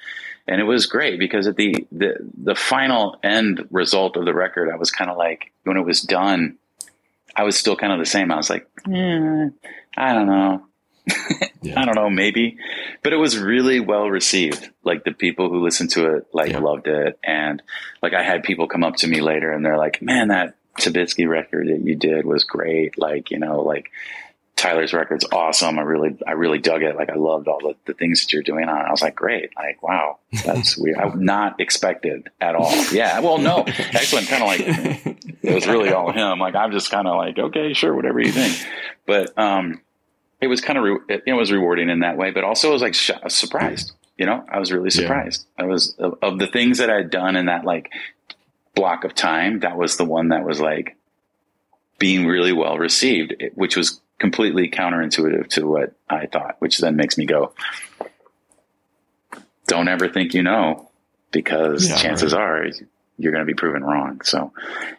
and 0.47 0.61
it 0.61 0.65
was 0.65 0.87
great 0.87 1.19
because 1.19 1.47
at 1.47 1.57
the 1.57 1.87
the 1.91 2.17
the 2.37 2.55
final 2.55 3.19
end 3.23 3.67
result 3.71 4.17
of 4.17 4.25
the 4.25 4.35
record 4.35 4.71
I 4.71 4.77
was 4.77 4.91
kind 4.91 5.11
of 5.11 5.17
like 5.17 5.53
when 5.65 5.77
it 5.77 5.85
was 5.85 6.03
done 6.03 6.59
I 7.35 7.45
was 7.45 7.57
still 7.57 7.77
kind 7.77 7.93
of 7.93 7.99
the 7.99 8.07
same 8.07 8.31
I 8.31 8.37
was 8.37 8.51
like 8.51 8.69
eh, 8.89 9.49
I 9.97 10.13
don't 10.13 10.27
know 10.27 10.67
yeah. 11.63 11.81
I 11.81 11.85
don't 11.85 11.95
know, 11.95 12.11
maybe, 12.11 12.59
but 13.03 13.13
it 13.13 13.17
was 13.17 13.39
really 13.39 13.79
well 13.81 14.11
received. 14.11 14.71
Like 14.83 15.05
the 15.05 15.13
people 15.13 15.49
who 15.49 15.63
listened 15.63 15.91
to 15.91 16.17
it, 16.17 16.27
like 16.33 16.51
yeah. 16.51 16.59
loved 16.59 16.89
it. 16.89 17.19
And 17.23 17.63
like 18.03 18.13
I 18.13 18.23
had 18.23 18.43
people 18.43 18.67
come 18.67 18.83
up 18.83 18.97
to 18.97 19.07
me 19.07 19.21
later 19.21 19.53
and 19.53 19.65
they're 19.65 19.79
like, 19.79 20.03
man, 20.03 20.29
that 20.29 20.56
Tabitsky 20.79 21.29
record 21.29 21.69
that 21.69 21.81
you 21.81 21.95
did 21.95 22.27
was 22.27 22.45
great. 22.45 22.99
Like, 22.99 23.31
you 23.31 23.39
know, 23.39 23.63
like 23.63 23.91
Tyler's 24.57 24.95
record's 24.95 25.27
awesome. 25.31 25.79
I 25.79 25.83
really, 25.83 26.17
I 26.27 26.33
really 26.33 26.59
dug 26.59 26.83
it. 26.83 26.97
Like, 26.97 27.11
I 27.11 27.15
loved 27.15 27.47
all 27.47 27.59
the, 27.61 27.75
the 27.85 27.93
things 27.93 28.23
that 28.23 28.33
you're 28.33 28.43
doing 28.43 28.69
on 28.69 28.81
it. 28.81 28.89
I 28.89 28.91
was 28.91 29.03
like, 29.03 29.15
great. 29.15 29.51
Like, 29.55 29.83
wow, 29.83 30.19
that's 30.45 30.79
weird. 30.79 30.97
I 30.97 31.13
not 31.15 31.61
expected 31.61 32.31
at 32.41 32.55
all. 32.55 32.75
Yeah. 32.93 33.21
Well, 33.21 33.39
no, 33.39 33.59
I'm 33.67 34.27
kind 34.27 34.43
of 34.43 34.49
like, 34.49 34.61
it 35.43 35.55
was 35.55 35.67
really 35.67 35.91
all 35.91 36.11
him. 36.11 36.39
Like, 36.39 36.55
I'm 36.55 36.73
just 36.73 36.91
kind 36.91 37.07
of 37.07 37.17
like, 37.17 37.39
okay, 37.39 37.75
sure, 37.75 37.95
whatever 37.95 38.21
you 38.21 38.33
think. 38.33 38.57
But, 39.07 39.39
um, 39.39 39.83
it 40.41 40.47
was 40.47 40.61
kind 40.61 40.79
of, 40.79 40.85
re- 40.85 41.01
it, 41.09 41.23
it, 41.27 41.33
was 41.35 41.53
rewarding 41.53 41.91
in 41.91 42.01
that 42.01 42.17
way, 42.17 42.31
but 42.31 42.45
also 42.45 42.71
I 42.71 42.73
was 42.73 42.83
like 42.83 42.95
sh- 42.95 43.11
surprised. 43.29 43.93
You 44.17 44.25
know, 44.25 44.45
I 44.51 44.59
was 44.59 44.73
really 44.73 44.91
surprised. 44.91 45.47
Yeah. 45.59 45.65
I 45.65 45.69
was 45.69 45.95
of, 45.99 46.19
of 46.23 46.39
the 46.39 46.47
things 46.47 46.79
that 46.79 46.89
I'd 46.89 47.11
done 47.11 47.37
in 47.37 47.47
that 47.47 47.65
like 47.65 47.91
block 48.77 49.03
of 49.03 49.15
time, 49.15 49.61
that 49.61 49.77
was 49.77 49.97
the 49.97 50.05
one 50.05 50.29
that 50.29 50.45
was 50.45 50.61
like 50.61 50.97
being 51.99 52.27
really 52.27 52.53
well 52.53 52.79
received, 52.79 53.35
which 53.55 53.77
was 53.77 54.01
completely 54.19 54.71
counterintuitive 54.71 55.49
to 55.49 55.67
what 55.67 55.95
I 56.09 56.27
thought, 56.27 56.57
which 56.61 56.79
then 56.79 56.95
makes 56.95 57.19
me 57.19 57.27
go, 57.27 57.53
don't 59.67 59.89
ever 59.89 60.09
think 60.09 60.35
you 60.35 60.43
know, 60.43 60.89
because 61.33 61.89
yeah, 61.89 61.97
chances 61.97 62.33
right. 62.33 62.41
are 62.41 62.71
you're 63.19 63.33
going 63.33 63.45
to 63.45 63.51
be 63.51 63.55
proven 63.55 63.83
wrong. 63.83 64.21
So 64.23 64.53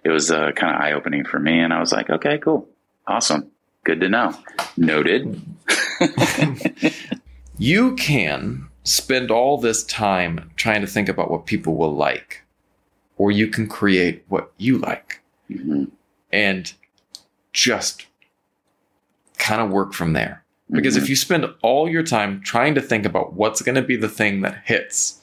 it 0.04 0.10
was 0.10 0.32
uh, 0.32 0.52
kind 0.52 0.76
of 0.76 0.82
eye 0.82 0.94
opening 0.94 1.24
for 1.24 1.40
me. 1.40 1.60
And 1.60 1.72
I 1.72 1.80
was 1.80 1.92
like, 1.92 2.10
okay, 2.10 2.40
cool. 2.40 2.68
Awesome. 3.06 3.52
Good 3.84 4.02
to 4.02 4.10
know. 4.10 4.36
Noted. 4.76 5.40
you 7.58 7.96
can 7.96 8.68
spend 8.84 9.30
all 9.30 9.60
this 9.60 9.84
time 9.84 10.52
trying 10.56 10.82
to 10.82 10.88
think 10.88 11.10
about 11.10 11.30
what 11.30 11.46
people 11.46 11.76
will 11.76 11.96
like 11.96 12.44
or 13.18 13.32
you 13.32 13.48
can 13.48 13.68
create 13.68 14.24
what 14.28 14.52
you 14.58 14.78
like 14.78 15.22
mm-hmm. 15.50 15.86
and 16.32 16.74
just 17.54 18.06
kind 19.38 19.62
of 19.62 19.70
work 19.70 19.94
from 19.94 20.14
there. 20.14 20.44
Because 20.70 20.96
mm-hmm. 20.96 21.04
if 21.04 21.10
you 21.10 21.16
spend 21.16 21.46
all 21.62 21.90
your 21.90 22.04
time 22.04 22.42
trying 22.42 22.76
to 22.76 22.82
think 22.82 23.06
about 23.06 23.34
what's 23.34 23.62
going 23.62 23.76
to 23.76 23.82
be 23.82 23.96
the 23.96 24.10
thing 24.10 24.42
that 24.42 24.62
hits, 24.66 25.22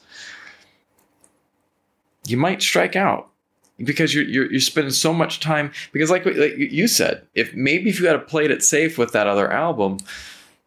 you 2.25 2.35
might 2.35 2.61
strike 2.61 2.95
out 2.95 3.29
because 3.77 4.13
you're, 4.13 4.23
you're, 4.23 4.51
you're 4.51 4.59
spending 4.59 4.91
so 4.91 5.13
much 5.13 5.39
time. 5.39 5.71
Because 5.91 6.09
like, 6.09 6.25
like 6.25 6.57
you 6.57 6.87
said, 6.87 7.21
if 7.35 7.53
maybe 7.53 7.89
if 7.89 7.99
you 7.99 8.07
had 8.07 8.27
played 8.27 8.51
it 8.51 8.63
safe 8.63 8.97
with 8.97 9.11
that 9.11 9.27
other 9.27 9.51
album, 9.51 9.99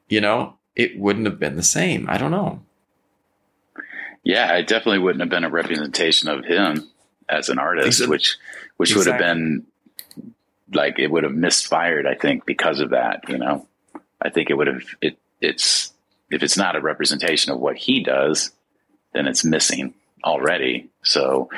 you 0.08 0.20
know, 0.20 0.54
it 0.76 0.98
wouldn't 0.98 1.26
have 1.26 1.40
been 1.40 1.56
the 1.56 1.62
same. 1.62 2.08
I 2.08 2.18
don't 2.18 2.30
know. 2.30 2.62
Yeah, 4.22 4.54
it 4.56 4.68
definitely 4.68 4.98
wouldn't 4.98 5.20
have 5.20 5.30
been 5.30 5.44
a 5.44 5.50
representation 5.50 6.28
of 6.28 6.44
him 6.44 6.88
as 7.28 7.48
an 7.48 7.58
artist, 7.58 8.06
which 8.08 8.36
which 8.76 8.90
exactly. 8.90 9.12
would 9.12 9.20
have 9.20 9.36
been 9.36 9.66
like 10.72 10.98
it 10.98 11.10
would 11.10 11.24
have 11.24 11.34
misfired. 11.34 12.06
I 12.06 12.14
think 12.14 12.46
because 12.46 12.80
of 12.80 12.90
that, 12.90 13.28
you 13.28 13.38
know, 13.38 13.66
I 14.20 14.30
think 14.30 14.50
it 14.50 14.54
would 14.54 14.66
have 14.66 14.82
it. 15.00 15.18
It's 15.40 15.92
if 16.30 16.42
it's 16.42 16.56
not 16.56 16.76
a 16.76 16.80
representation 16.80 17.52
of 17.52 17.60
what 17.60 17.76
he 17.76 18.02
does, 18.02 18.50
then 19.12 19.26
it's 19.26 19.44
missing 19.44 19.94
already. 20.24 20.90
So, 21.02 21.48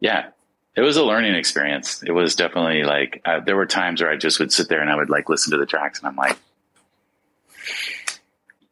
yeah, 0.00 0.30
it 0.74 0.80
was 0.80 0.96
a 0.96 1.04
learning 1.04 1.34
experience. 1.34 2.02
It 2.02 2.12
was 2.12 2.34
definitely 2.34 2.84
like 2.84 3.20
uh, 3.24 3.40
there 3.40 3.56
were 3.56 3.66
times 3.66 4.00
where 4.00 4.10
I 4.10 4.16
just 4.16 4.38
would 4.40 4.52
sit 4.52 4.68
there 4.68 4.80
and 4.80 4.90
I 4.90 4.96
would 4.96 5.10
like 5.10 5.28
listen 5.28 5.52
to 5.52 5.58
the 5.58 5.66
tracks 5.66 5.98
and 5.98 6.08
I'm 6.08 6.16
like, 6.16 6.36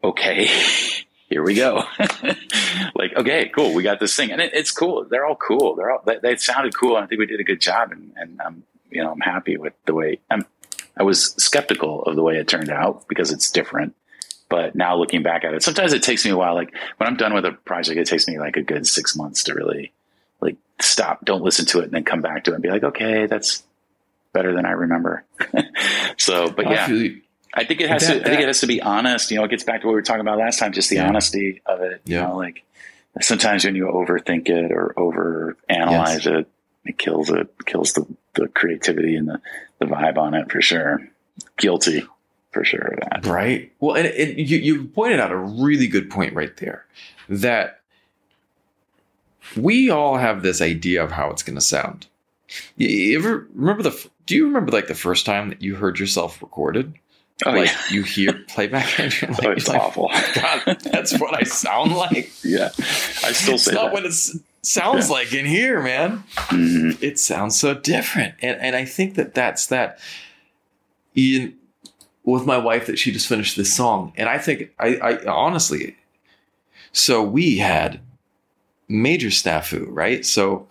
okay, 0.03 0.47
here 1.29 1.43
we 1.43 1.55
go. 1.55 1.83
like, 2.95 3.06
okay, 3.17 3.51
cool, 3.55 3.75
we 3.75 3.83
got 3.83 4.01
this 4.01 4.15
thing, 4.15 4.31
and 4.31 4.41
it, 4.41 4.53
it's 4.55 4.71
cool. 4.71 5.05
They're 5.05 5.25
all 5.25 5.37
cool. 5.37 5.75
They're 5.75 5.91
all 5.91 6.03
they, 6.05 6.19
they 6.19 6.37
sounded 6.37 6.77
cool. 6.77 6.97
I 6.97 7.07
think 7.07 7.19
we 7.19 7.27
did 7.27 7.41
a 7.41 7.45
good 7.45 7.61
job, 7.61 7.93
and, 7.93 8.13
and 8.17 8.41
I'm 8.45 8.63
you 8.91 9.03
know 9.03 9.13
I'm 9.13 9.21
happy 9.21 9.57
with 9.57 9.73
the 9.87 9.95
way 9.95 10.21
I'm. 10.31 10.45
I 10.99 11.03
was 11.03 11.35
skeptical 11.35 12.03
of 12.05 12.17
the 12.17 12.23
way 12.23 12.39
it 12.39 12.49
turned 12.49 12.71
out 12.71 13.07
because 13.09 13.31
it's 13.31 13.51
different. 13.51 13.95
But 14.49 14.75
now 14.75 14.97
looking 14.97 15.23
back 15.23 15.45
at 15.45 15.55
it, 15.55 15.63
sometimes 15.63 15.93
it 15.93 16.03
takes 16.03 16.25
me 16.25 16.31
a 16.31 16.37
while. 16.37 16.55
Like 16.55 16.73
when 16.97 17.09
I'm 17.09 17.17
done 17.17 17.35
with 17.35 17.45
a 17.45 17.53
project, 17.53 17.99
it 17.99 18.07
takes 18.07 18.29
me 18.29 18.39
like 18.39 18.57
a 18.57 18.63
good 18.63 18.87
six 18.87 19.17
months 19.17 19.45
to 19.45 19.55
really 19.55 19.93
like 20.41 20.57
stop, 20.81 21.25
don't 21.25 21.43
listen 21.43 21.67
to 21.67 21.81
it, 21.81 21.85
and 21.87 21.93
then 21.93 22.05
come 22.05 22.23
back 22.23 22.45
to 22.45 22.53
it 22.53 22.55
and 22.55 22.63
be 22.63 22.71
like, 22.71 22.85
okay, 22.85 23.27
that's 23.27 23.63
better 24.33 24.55
than 24.55 24.65
I 24.65 24.73
remember. 24.73 25.25
so, 26.17 26.49
but 26.49 26.67
yeah, 26.67 26.87
I 27.55 27.65
think 27.65 27.81
it 27.81 27.89
has 27.89 28.07
that, 28.07 28.15
to. 28.15 28.21
I 28.21 28.29
think 28.29 28.43
it 28.43 28.47
has 28.47 28.61
to 28.61 28.67
be 28.67 28.83
honest. 28.83 29.31
You 29.31 29.39
know, 29.39 29.45
it 29.45 29.51
gets 29.51 29.65
back 29.65 29.81
to 29.81 29.87
what 29.87 29.93
we 29.93 29.97
were 29.97 30.03
talking 30.03 30.21
about 30.21 30.39
last 30.39 30.59
time, 30.59 30.73
just 30.73 30.91
the 30.91 30.97
yeah. 30.97 31.09
honesty 31.09 31.63
of 31.67 31.81
it. 31.81 32.03
You 32.05 32.17
yeah. 32.17 32.27
know, 32.27 32.37
like 32.37 32.63
sometimes 33.21 33.65
when 33.65 33.75
you 33.75 33.87
overthink 33.87 34.49
it 34.49 34.73
or 34.73 34.99
over 34.99 35.57
analyze 35.69 36.27
yes. 36.27 36.27
it, 36.27 36.49
it 36.85 36.99
kills 36.99 37.31
it, 37.31 37.49
kills 37.65 37.93
the, 37.95 38.07
the 38.35 38.49
creativity 38.49 39.17
and 39.17 39.29
the, 39.29 39.41
the 39.79 39.87
vibe 39.87 40.19
on 40.19 40.35
it 40.35 40.51
for 40.51 40.61
sure. 40.61 41.09
Guilty 41.57 42.05
for 42.53 42.65
sure 42.65 42.81
of 42.81 43.01
that. 43.01 43.27
Right. 43.27 43.73
Well, 43.81 43.97
and, 43.97 44.39
you, 44.39 44.59
you 44.59 44.85
pointed 44.87 45.21
out 45.21 45.33
a 45.33 45.37
really 45.37 45.87
good 45.87 46.11
point 46.11 46.35
right 46.35 46.57
there 46.57 46.87
that 47.29 47.81
we 49.57 49.91
all 49.91 50.17
have 50.17 50.43
this 50.43 50.61
idea 50.61 51.05
of 51.05 51.13
how 51.13 51.31
it's 51.31 51.43
going 51.43 51.57
to 51.57 51.61
sound. 51.61 52.07
You 52.77 53.19
ever 53.19 53.49
remember 53.55 53.83
the? 53.83 54.09
Do 54.27 54.37
you 54.37 54.47
remember 54.47 54.73
like 54.73 54.87
the 54.87 54.95
first 54.95 55.27
time 55.27 55.49
that 55.49 55.63
you 55.63 55.75
heard 55.75 55.99
yourself 55.99 56.41
recorded? 56.41 56.95
Oh, 57.45 57.51
like 57.51 57.69
yeah. 57.69 57.83
you 57.91 58.03
hear 58.03 58.33
playback 58.33 58.99
and 58.99 59.21
you're 59.21 59.31
like, 59.33 59.45
oh, 59.45 59.51
it's 59.51 59.69
awful. 59.69 60.11
God, 60.35 60.79
that's 60.81 61.19
what 61.21 61.35
I 61.35 61.43
sound 61.43 61.95
like. 61.95 62.33
yeah, 62.45 62.71
I 62.79 63.33
still 63.33 63.59
say 63.59 63.73
it's 63.73 63.73
not 63.73 63.85
that. 63.87 63.93
what 63.93 64.07
it 64.07 64.15
sounds 64.63 65.09
yeah. 65.09 65.13
like 65.13 65.35
in 65.35 65.45
here, 65.45 65.83
man. 65.83 66.25
Mm-hmm. 66.35 67.05
It 67.05 67.19
sounds 67.19 67.59
so 67.59 67.75
different, 67.75 68.37
and 68.41 68.59
and 68.61 68.75
I 68.75 68.87
think 68.87 69.17
that 69.17 69.35
that's 69.35 69.67
that. 69.67 69.99
In 71.15 71.55
with 72.25 72.45
my 72.45 72.59
wife, 72.59 72.87
that 72.87 72.99
she 72.99 73.13
just 73.13 73.29
finished 73.29 73.57
this 73.57 73.75
song, 73.75 74.13
and 74.17 74.29
I 74.29 74.39
think 74.39 74.71
I, 74.79 74.97
I 74.97 75.27
honestly, 75.27 75.97
so 76.93 77.23
we 77.23 77.59
had 77.59 78.01
major 78.89 79.29
snafu, 79.29 79.87
right? 79.91 80.25
So 80.25 80.69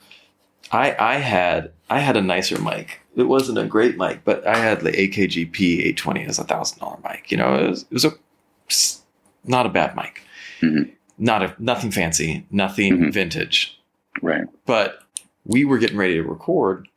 I 0.71 0.95
I 0.97 1.15
had 1.17 1.71
I 1.89 1.99
had 1.99 2.17
a 2.17 2.21
nicer 2.21 2.59
mic. 2.59 3.01
It 3.15 3.23
wasn't 3.23 3.57
a 3.57 3.65
great 3.65 3.97
mic, 3.97 4.23
but 4.23 4.45
I 4.45 4.57
had 4.57 4.81
the 4.81 4.91
AKG-P 4.91 5.79
820 5.79 6.25
as 6.25 6.39
a 6.39 6.43
thousand 6.43 6.79
dollar 6.79 6.97
mic. 7.03 7.31
You 7.31 7.37
know, 7.37 7.55
it 7.55 7.69
was, 7.69 7.83
it 7.83 7.93
was 7.93 8.05
a 8.05 9.49
not 9.49 9.65
a 9.65 9.69
bad 9.69 9.95
mic. 9.95 10.21
Mm-hmm. 10.61 10.91
Not 11.17 11.43
a 11.43 11.55
nothing 11.59 11.91
fancy, 11.91 12.45
nothing 12.51 12.93
mm-hmm. 12.93 13.11
vintage. 13.11 13.79
Right. 14.21 14.45
But 14.65 14.99
we 15.45 15.65
were 15.65 15.77
getting 15.77 15.97
ready 15.97 16.15
to 16.15 16.23
record, 16.23 16.87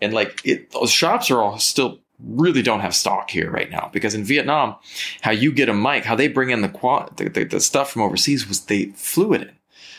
and 0.00 0.12
like 0.12 0.40
it, 0.44 0.70
those 0.72 0.90
shops 0.90 1.30
are 1.30 1.40
all 1.40 1.58
still 1.58 2.00
really 2.18 2.62
don't 2.62 2.80
have 2.80 2.96
stock 2.96 3.30
here 3.30 3.48
right 3.48 3.70
now 3.70 3.88
because 3.92 4.12
in 4.12 4.24
Vietnam, 4.24 4.74
how 5.20 5.30
you 5.30 5.52
get 5.52 5.68
a 5.68 5.74
mic, 5.74 6.04
how 6.04 6.16
they 6.16 6.26
bring 6.26 6.50
in 6.50 6.62
the, 6.62 6.68
quad, 6.68 7.16
the, 7.16 7.28
the, 7.28 7.44
the 7.44 7.60
stuff 7.60 7.92
from 7.92 8.02
overseas 8.02 8.48
was 8.48 8.64
they 8.64 8.86
flew 8.86 9.32
it 9.32 9.42
in 9.42 9.58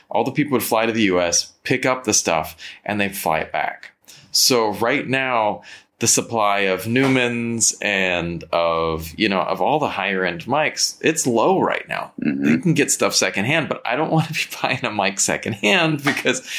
all 0.10 0.24
the 0.24 0.32
people 0.32 0.54
would 0.54 0.64
fly 0.64 0.86
to 0.86 0.92
the 0.92 1.04
US, 1.04 1.54
pick 1.64 1.86
up 1.86 2.04
the 2.04 2.14
stuff, 2.14 2.58
and 2.84 3.00
they 3.00 3.10
fly 3.10 3.40
it 3.40 3.52
back. 3.52 3.92
So 4.32 4.74
right 4.74 5.08
now, 5.08 5.64
the 6.00 6.08
supply 6.08 6.60
of 6.60 6.84
Neumanns 6.84 7.76
and 7.82 8.44
of 8.54 9.14
you 9.18 9.28
know 9.28 9.42
of 9.42 9.62
all 9.62 9.80
the 9.80 9.90
higher 9.90 10.24
end 10.24 10.46
mics, 10.46 10.98
it's 11.02 11.28
low 11.28 11.60
right 11.60 11.88
now. 11.88 12.14
Mm-hmm. 12.22 12.46
You 12.46 12.58
can 12.60 12.74
get 12.74 12.92
stuff 12.92 13.14
secondhand, 13.14 13.70
but 13.70 13.82
I 13.86 13.96
don't 13.96 14.12
want 14.12 14.28
to 14.28 14.34
be 14.34 14.56
buying 14.62 14.84
a 14.84 14.92
mic 14.92 15.20
secondhand 15.20 16.04
because 16.04 16.50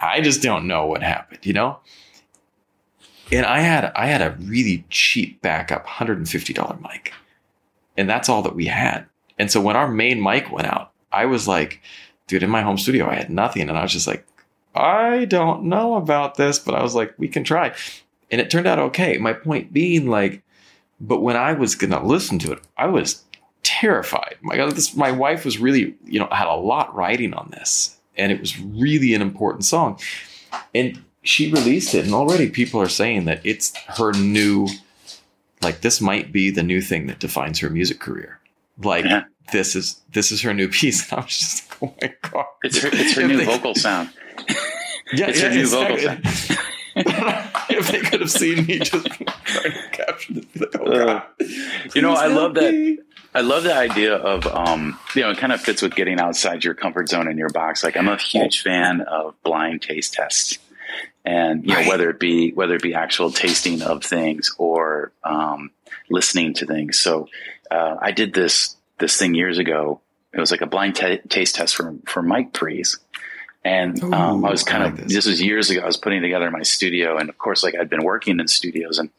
I 0.00 0.20
just 0.20 0.42
don't 0.42 0.66
know 0.66 0.86
what 0.86 1.02
happened, 1.02 1.44
you 1.44 1.52
know. 1.52 1.78
And 3.32 3.44
I 3.44 3.60
had 3.60 3.92
I 3.94 4.06
had 4.06 4.22
a 4.22 4.36
really 4.40 4.84
cheap 4.88 5.42
backup, 5.42 5.86
hundred 5.86 6.18
and 6.18 6.28
fifty 6.28 6.52
dollar 6.52 6.78
mic, 6.80 7.12
and 7.96 8.08
that's 8.08 8.28
all 8.28 8.42
that 8.42 8.54
we 8.54 8.66
had. 8.66 9.06
And 9.38 9.50
so 9.50 9.60
when 9.60 9.76
our 9.76 9.88
main 9.88 10.22
mic 10.22 10.50
went 10.50 10.68
out, 10.68 10.92
I 11.12 11.26
was 11.26 11.46
like, 11.46 11.82
dude, 12.26 12.42
in 12.42 12.50
my 12.50 12.62
home 12.62 12.78
studio, 12.78 13.08
I 13.08 13.14
had 13.14 13.30
nothing. 13.30 13.68
And 13.68 13.76
I 13.76 13.82
was 13.82 13.92
just 13.92 14.06
like, 14.06 14.26
I 14.76 15.24
don't 15.24 15.64
know 15.64 15.94
about 15.94 16.36
this, 16.36 16.58
but 16.58 16.74
I 16.74 16.82
was 16.82 16.94
like, 16.94 17.14
we 17.18 17.28
can 17.28 17.44
try. 17.44 17.74
And 18.30 18.40
it 18.40 18.50
turned 18.50 18.66
out 18.66 18.78
okay. 18.78 19.18
My 19.18 19.32
point 19.32 19.72
being, 19.72 20.08
like, 20.08 20.42
but 21.00 21.20
when 21.20 21.36
I 21.36 21.52
was 21.52 21.74
going 21.74 21.90
to 21.90 22.00
listen 22.00 22.38
to 22.40 22.52
it, 22.52 22.60
I 22.76 22.86
was 22.86 23.22
terrified. 23.62 24.36
My 24.42 24.56
God, 24.56 24.72
this, 24.72 24.96
my 24.96 25.12
wife 25.12 25.44
was 25.44 25.58
really, 25.58 25.94
you 26.04 26.18
know, 26.18 26.28
had 26.30 26.48
a 26.48 26.54
lot 26.54 26.94
writing 26.94 27.34
on 27.34 27.50
this, 27.50 27.96
and 28.16 28.32
it 28.32 28.40
was 28.40 28.58
really 28.58 29.14
an 29.14 29.22
important 29.22 29.64
song. 29.64 29.98
And 30.74 31.02
she 31.22 31.50
released 31.52 31.94
it, 31.94 32.04
and 32.04 32.14
already 32.14 32.48
people 32.48 32.80
are 32.80 32.88
saying 32.88 33.24
that 33.26 33.40
it's 33.44 33.76
her 33.98 34.12
new, 34.12 34.68
like, 35.62 35.80
this 35.80 36.00
might 36.00 36.32
be 36.32 36.50
the 36.50 36.62
new 36.62 36.80
thing 36.80 37.06
that 37.06 37.18
defines 37.18 37.58
her 37.60 37.70
music 37.70 38.00
career. 38.00 38.40
Like, 38.78 39.04
yeah 39.04 39.24
this 39.52 39.76
is 39.76 40.00
this 40.12 40.32
is 40.32 40.42
her 40.42 40.54
new 40.54 40.68
piece. 40.80 41.10
And 41.10 41.20
I 41.20 41.24
was 41.24 41.38
just 41.38 41.70
like, 41.70 41.82
oh 41.82 41.94
my 42.02 42.30
god, 42.30 42.46
it's 42.62 42.78
her, 42.78 42.88
it's 42.92 43.14
her 43.14 43.26
new 43.26 43.38
they, 43.38 43.44
vocal 43.44 43.74
sound. 43.74 44.10
Yeah, 45.12 45.28
it's 45.28 45.40
yeah, 45.40 45.52
exactly. 45.52 46.32
if 47.76 47.90
they 47.90 48.00
could 48.00 48.20
have 48.20 48.30
seen 48.30 48.64
me 48.64 48.78
just 48.78 49.06
trying 49.06 49.72
to 49.72 49.88
capture 49.92 50.32
this, 50.32 50.46
like, 50.56 50.80
oh 50.80 50.86
uh, 50.86 51.04
god. 51.04 51.22
Uh, 51.40 51.44
you 51.94 52.02
know, 52.02 52.14
I 52.14 52.26
love 52.26 52.54
me. 52.54 52.60
that. 52.96 53.04
I 53.34 53.40
love 53.40 53.64
the 53.64 53.74
idea 53.74 54.14
of, 54.14 54.46
um, 54.46 54.98
you 55.14 55.20
know, 55.20 55.30
it 55.30 55.36
kind 55.36 55.52
of 55.52 55.60
fits 55.60 55.82
with 55.82 55.94
getting 55.94 56.18
outside 56.18 56.64
your 56.64 56.72
comfort 56.72 57.10
zone 57.10 57.30
in 57.30 57.36
your 57.36 57.50
box. 57.50 57.84
Like, 57.84 57.94
I'm 57.94 58.08
a 58.08 58.16
huge 58.16 58.62
fan 58.62 59.02
of 59.02 59.34
blind 59.42 59.82
taste 59.82 60.14
tests, 60.14 60.58
and 61.22 61.62
you 61.62 61.68
know, 61.68 61.80
right. 61.80 61.88
whether 61.88 62.08
it 62.08 62.18
be 62.18 62.52
whether 62.52 62.76
it 62.76 62.82
be 62.82 62.94
actual 62.94 63.30
tasting 63.30 63.82
of 63.82 64.02
things 64.02 64.54
or 64.56 65.12
um, 65.22 65.70
listening 66.08 66.54
to 66.54 66.66
things. 66.66 66.98
So, 66.98 67.28
uh, 67.70 67.96
I 68.00 68.12
did 68.12 68.32
this 68.32 68.74
this 68.98 69.18
thing 69.18 69.34
years 69.34 69.58
ago. 69.58 70.00
It 70.32 70.40
was 70.40 70.50
like 70.50 70.62
a 70.62 70.66
blind 70.66 70.96
t- 70.96 71.20
taste 71.28 71.56
test 71.56 71.76
for 71.76 71.94
for 72.06 72.22
mic 72.22 72.54
pre's, 72.54 72.98
and 73.66 74.00
Ooh, 74.00 74.12
um, 74.12 74.44
I 74.44 74.50
was 74.50 74.62
kind 74.62 74.84
I 74.84 74.86
like 74.86 74.98
of 75.00 75.04
this. 75.08 75.14
this. 75.14 75.26
was 75.26 75.42
years 75.42 75.70
ago. 75.70 75.80
I 75.80 75.86
was 75.86 75.96
putting 75.96 76.22
together 76.22 76.48
my 76.52 76.62
studio, 76.62 77.18
and 77.18 77.28
of 77.28 77.36
course, 77.36 77.64
like 77.64 77.74
I'd 77.74 77.90
been 77.90 78.04
working 78.04 78.38
in 78.38 78.46
studios, 78.46 79.00
and 79.00 79.10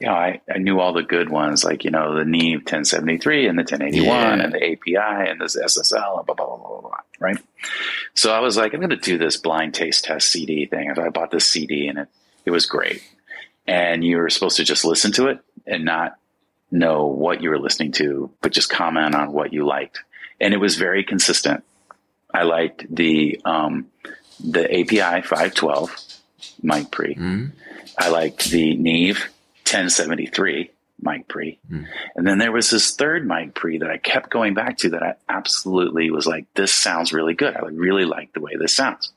you 0.00 0.06
know, 0.06 0.14
I, 0.14 0.40
I 0.52 0.56
knew 0.56 0.80
all 0.80 0.94
the 0.94 1.02
good 1.02 1.28
ones, 1.28 1.64
like 1.64 1.84
you 1.84 1.90
know 1.90 2.16
the 2.16 2.24
Neve 2.24 2.60
1073 2.60 3.46
and 3.46 3.58
the 3.58 3.62
1081 3.62 4.06
yeah. 4.06 4.42
and 4.42 4.52
the 4.54 4.72
API 4.72 5.30
and 5.30 5.38
the 5.38 5.44
SSL, 5.44 6.16
and 6.16 6.26
blah, 6.26 6.34
blah 6.34 6.46
blah 6.46 6.56
blah 6.56 6.80
blah. 6.80 6.98
Right. 7.20 7.36
So 8.14 8.32
I 8.32 8.40
was 8.40 8.56
like, 8.56 8.72
I'm 8.72 8.80
going 8.80 8.88
to 8.88 8.96
do 8.96 9.18
this 9.18 9.36
blind 9.36 9.74
taste 9.74 10.04
test 10.04 10.30
CD 10.32 10.64
thing. 10.64 10.90
So 10.94 11.04
I 11.04 11.10
bought 11.10 11.30
this 11.30 11.44
CD, 11.44 11.86
and 11.88 11.98
it 11.98 12.08
it 12.46 12.52
was 12.52 12.64
great. 12.64 13.02
And 13.66 14.02
you 14.02 14.16
were 14.16 14.30
supposed 14.30 14.56
to 14.56 14.64
just 14.64 14.86
listen 14.86 15.12
to 15.12 15.28
it 15.28 15.40
and 15.66 15.84
not 15.84 16.16
know 16.70 17.06
what 17.06 17.42
you 17.42 17.50
were 17.50 17.58
listening 17.58 17.92
to, 17.92 18.30
but 18.40 18.52
just 18.52 18.70
comment 18.70 19.14
on 19.14 19.32
what 19.32 19.52
you 19.52 19.66
liked. 19.66 20.00
And 20.40 20.54
it 20.54 20.58
was 20.58 20.76
very 20.76 21.04
consistent. 21.04 21.64
I 22.34 22.42
liked 22.42 22.84
the 22.94 23.40
um, 23.44 23.86
the 24.44 24.64
API 24.64 25.22
512 25.22 25.96
mic 26.62 26.90
pre. 26.90 27.14
Mm-hmm. 27.14 27.46
I 27.96 28.08
liked 28.08 28.50
the 28.50 28.76
Neve 28.76 29.30
1073 29.62 30.70
mic 31.00 31.28
pre. 31.28 31.58
Mm-hmm. 31.70 31.84
And 32.16 32.26
then 32.26 32.38
there 32.38 32.50
was 32.52 32.70
this 32.70 32.94
third 32.96 33.26
mic 33.26 33.54
pre 33.54 33.78
that 33.78 33.90
I 33.90 33.98
kept 33.98 34.30
going 34.30 34.54
back 34.54 34.78
to 34.78 34.90
that 34.90 35.02
I 35.02 35.14
absolutely 35.28 36.10
was 36.10 36.26
like, 36.26 36.46
this 36.54 36.74
sounds 36.74 37.12
really 37.12 37.34
good. 37.34 37.56
I 37.56 37.60
really 37.66 38.04
like 38.04 38.32
the 38.32 38.40
way 38.40 38.56
this 38.58 38.74
sounds. 38.74 39.12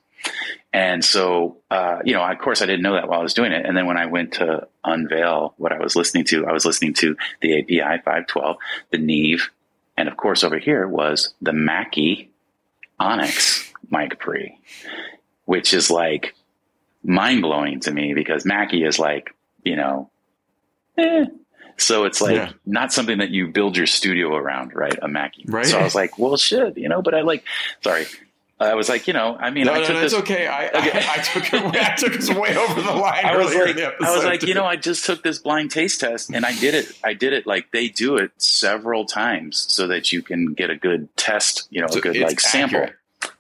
And 0.72 1.04
so, 1.04 1.58
uh, 1.72 2.00
you 2.06 2.14
know, 2.14 2.22
of 2.22 2.38
course, 2.38 2.62
I 2.62 2.66
didn't 2.68 2.84
know 2.84 2.94
that 2.94 3.08
while 3.08 3.22
I 3.22 3.24
was 3.24 3.34
doing 3.34 3.52
it. 3.52 3.66
And 3.66 3.76
then 3.76 3.88
when 3.88 3.98
I 3.98 4.06
went 4.06 4.34
to 4.34 4.68
unveil 4.84 5.56
what 5.58 5.72
I 5.72 5.80
was 5.80 5.96
listening 5.96 6.26
to, 6.26 6.46
I 6.46 6.52
was 6.52 6.66
listening 6.66 6.94
to 6.96 7.16
the 7.42 7.60
API 7.60 8.02
512, 8.04 8.58
the 8.92 8.98
Neve, 8.98 9.50
and 9.98 10.08
of 10.08 10.16
course, 10.16 10.44
over 10.44 10.60
here 10.60 10.88
was 10.88 11.34
the 11.42 11.54
Mackie 11.54 12.30
Onyx 13.00 13.72
mic 13.90 14.20
pre, 14.20 14.60
which 15.46 15.74
is 15.74 15.90
like 15.90 16.36
mind 17.04 17.42
blowing 17.42 17.80
to 17.82 17.92
me 17.92 18.14
because 18.14 18.46
Mackie 18.46 18.84
is 18.84 19.00
like, 19.00 19.34
you 19.64 19.76
know, 19.76 20.10
eh. 20.98 21.26
So 21.80 22.06
it's 22.06 22.22
like 22.22 22.36
yeah. 22.36 22.52
not 22.66 22.92
something 22.92 23.20
that 23.20 23.30
you 23.30 23.50
build 23.50 23.78
your 23.78 23.86
studio 23.86 24.36
around, 24.36 24.74
right? 24.74 24.98
A 25.02 25.08
Mackie. 25.08 25.46
Right. 25.48 25.66
So 25.66 25.78
I 25.78 25.84
was 25.84 25.94
like, 25.94 26.18
well, 26.18 26.36
shit, 26.36 26.76
you 26.76 26.90
know, 26.90 27.04
but 27.04 27.14
I 27.14 27.22
like, 27.22 27.44
sorry, 27.84 28.06
I 28.60 28.74
was 28.74 28.90
like, 28.90 29.08
you 29.08 29.14
know, 29.14 29.38
I 29.40 29.52
mean, 29.52 29.66
no, 29.66 29.74
I 29.74 29.80
no, 29.82 29.88
this. 29.88 30.14
It's 30.14 30.22
okay. 30.22 30.48
I, 30.48 30.68
okay. 30.70 31.00
I, 31.00 31.14
I, 31.14 31.18
took 31.18 31.54
it. 31.54 31.76
I 31.76 31.96
took 31.98 32.18
us 32.18 32.30
way 32.30 32.58
over 32.58 32.82
the 32.82 32.92
line. 32.92 33.24
I 33.24 33.38
was 33.38 33.54
like, 33.54 33.78
I 33.78 34.16
was 34.16 34.24
like, 34.24 34.42
you 34.44 34.56
know, 34.56 34.66
I 34.66 34.76
just 34.76 35.06
took 35.06 35.22
this 35.22 35.38
blind 35.38 35.70
taste 35.70 36.00
test, 36.00 36.32
and 36.32 36.44
I 36.44 36.56
did 36.56 36.74
it. 36.74 36.92
I 37.04 37.14
did 37.14 37.34
it 37.34 37.46
like 37.46 37.72
they 37.72 37.88
do 37.88 38.18
it 38.18 38.32
several 38.38 39.06
times, 39.06 39.58
so 39.70 39.86
that 39.88 40.12
you 40.12 40.24
can 40.24 40.54
get 40.54 40.72
a 40.72 40.76
good 40.76 41.16
test. 41.18 41.68
You 41.70 41.82
know, 41.82 41.88
so 41.88 42.00
a 42.00 42.02
good 42.02 42.18
like 42.18 42.40
sample. 42.40 42.88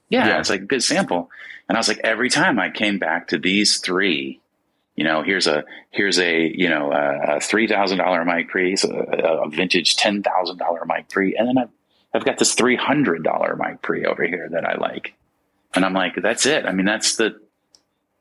Yeah, 0.09 0.27
yeah, 0.27 0.39
it's 0.39 0.51
like 0.51 0.61
a 0.61 0.65
good 0.65 0.83
sample. 0.83 1.31
And 1.67 1.77
I 1.77 1.79
was 1.79 1.87
like, 1.87 1.99
every 2.03 2.29
time 2.29 2.59
I 2.59 2.69
came 2.69 2.99
back 2.99 3.29
to 3.29 3.39
these 3.39 3.77
three 3.77 4.39
you 4.97 5.03
know, 5.03 5.21
here's 5.21 5.45
a 5.45 5.63
here's 5.91 6.17
a 6.19 6.51
you 6.55 6.69
know 6.69 6.91
a, 6.91 7.39
three 7.39 7.67
thousand 7.67 7.99
dollar 7.99 8.25
mic 8.25 8.49
pre, 8.49 8.75
a, 8.83 8.87
a 8.87 9.47
vintage 9.47 9.95
ten 9.95 10.23
thousand 10.23 10.57
dollar 10.57 10.83
mic 10.85 11.07
pre, 11.07 11.35
and 11.35 11.47
then 11.47 11.57
I've 11.59 11.69
I've 12.13 12.25
got 12.25 12.37
this 12.37 12.53
three 12.53 12.75
hundred 12.75 13.23
dollar 13.23 13.55
mic 13.55 13.81
pre 13.81 14.05
over 14.05 14.23
here 14.25 14.47
that 14.51 14.65
I 14.65 14.77
like, 14.77 15.13
and 15.75 15.85
I'm 15.85 15.93
like, 15.93 16.15
that's 16.15 16.45
it. 16.45 16.65
I 16.65 16.71
mean, 16.71 16.85
that's 16.85 17.15
the 17.15 17.39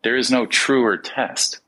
there 0.02 0.16
is 0.16 0.30
no 0.30 0.46
truer 0.46 0.96
test. 0.96 1.60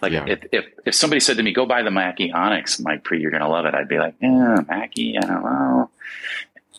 Like 0.00 0.12
yeah. 0.12 0.24
if, 0.26 0.44
if 0.52 0.64
if 0.86 0.94
somebody 0.94 1.20
said 1.20 1.36
to 1.36 1.42
me, 1.42 1.52
"Go 1.52 1.66
buy 1.66 1.82
the 1.82 1.90
Mackie 1.90 2.32
Onyx 2.32 2.80
mic 2.80 3.04
pre, 3.04 3.20
you're 3.20 3.30
gonna 3.30 3.48
love 3.48 3.66
it," 3.66 3.74
I'd 3.74 3.88
be 3.88 3.98
like, 3.98 4.14
"Yeah, 4.20 4.58
Mackie, 4.68 5.18
I 5.18 5.20
don't 5.20 5.42
know." 5.42 5.90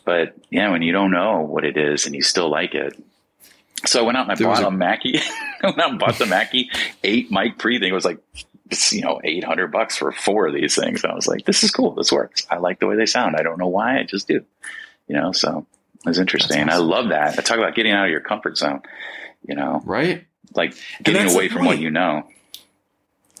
But 0.04 0.34
yeah, 0.50 0.70
when 0.70 0.82
you 0.82 0.92
don't 0.92 1.10
know 1.10 1.40
what 1.40 1.64
it 1.64 1.76
is 1.76 2.06
and 2.06 2.14
you 2.14 2.22
still 2.22 2.50
like 2.50 2.74
it, 2.74 3.00
so 3.86 4.00
I 4.00 4.02
went 4.02 4.18
out 4.18 4.22
and 4.22 4.32
I 4.32 4.34
there 4.34 4.46
bought 4.46 4.62
a, 4.62 4.68
a 4.68 4.70
Mackie. 4.70 5.18
I 5.62 5.66
went 5.66 5.78
out 5.78 5.90
and 5.90 5.98
bought 5.98 6.18
the 6.18 6.26
Mackie 6.26 6.70
eight 7.04 7.30
mic 7.30 7.58
pre 7.58 7.78
thing. 7.78 7.90
It 7.90 7.94
was 7.94 8.04
like 8.04 8.18
you 8.90 9.02
know 9.02 9.20
eight 9.24 9.44
hundred 9.44 9.72
bucks 9.72 9.96
for 9.96 10.12
four 10.12 10.46
of 10.46 10.54
these 10.54 10.74
things. 10.74 11.02
And 11.02 11.12
I 11.12 11.14
was 11.14 11.26
like, 11.26 11.44
"This 11.44 11.62
is 11.62 11.70
cool. 11.70 11.94
This 11.94 12.12
works. 12.12 12.46
I 12.50 12.58
like 12.58 12.78
the 12.78 12.86
way 12.86 12.96
they 12.96 13.06
sound. 13.06 13.36
I 13.36 13.42
don't 13.42 13.58
know 13.58 13.68
why. 13.68 13.98
I 13.98 14.04
just 14.04 14.28
do." 14.28 14.44
You 15.06 15.16
know, 15.16 15.32
so 15.32 15.66
it 16.04 16.08
was 16.08 16.18
interesting. 16.18 16.68
Awesome. 16.68 16.70
I 16.70 16.76
love 16.76 17.08
that. 17.08 17.38
I 17.38 17.42
talk 17.42 17.58
about 17.58 17.74
getting 17.74 17.92
out 17.92 18.04
of 18.04 18.10
your 18.10 18.20
comfort 18.20 18.56
zone. 18.56 18.82
You 19.46 19.54
know, 19.54 19.82
right? 19.84 20.24
Like 20.54 20.74
getting 21.02 21.32
away 21.32 21.48
from 21.48 21.64
what 21.64 21.78
you 21.78 21.90
know. 21.90 22.26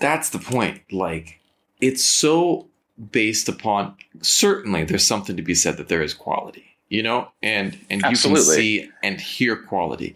That's 0.00 0.30
the 0.30 0.38
point. 0.38 0.80
Like 0.90 1.40
it's 1.80 2.04
so 2.04 2.66
based 3.12 3.48
upon 3.48 3.96
certainly 4.20 4.84
there's 4.84 5.04
something 5.04 5.36
to 5.36 5.42
be 5.42 5.54
said 5.54 5.76
that 5.78 5.88
there 5.88 6.02
is 6.02 6.14
quality, 6.14 6.69
you 6.90 7.02
know, 7.02 7.30
and 7.42 7.78
and 7.88 8.04
Absolutely. 8.04 8.40
you 8.40 8.80
can 8.82 8.88
see 8.88 8.90
and 9.02 9.20
hear 9.20 9.56
quality. 9.56 10.14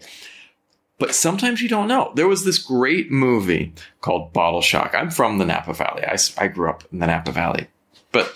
But 0.97 1.15
sometimes 1.15 1.61
you 1.61 1.67
don't 1.67 1.87
know. 1.87 2.13
There 2.15 2.27
was 2.27 2.45
this 2.45 2.57
great 2.57 3.11
movie 3.11 3.73
called 4.01 4.31
Bottle 4.31 4.61
Shock. 4.61 4.93
I'm 4.93 5.09
from 5.09 5.39
the 5.39 5.45
Napa 5.45 5.73
Valley. 5.73 6.05
I, 6.05 6.17
I 6.37 6.47
grew 6.47 6.69
up 6.69 6.83
in 6.91 6.99
the 6.99 7.07
Napa 7.07 7.33
Valley. 7.33 7.67
But 8.13 8.33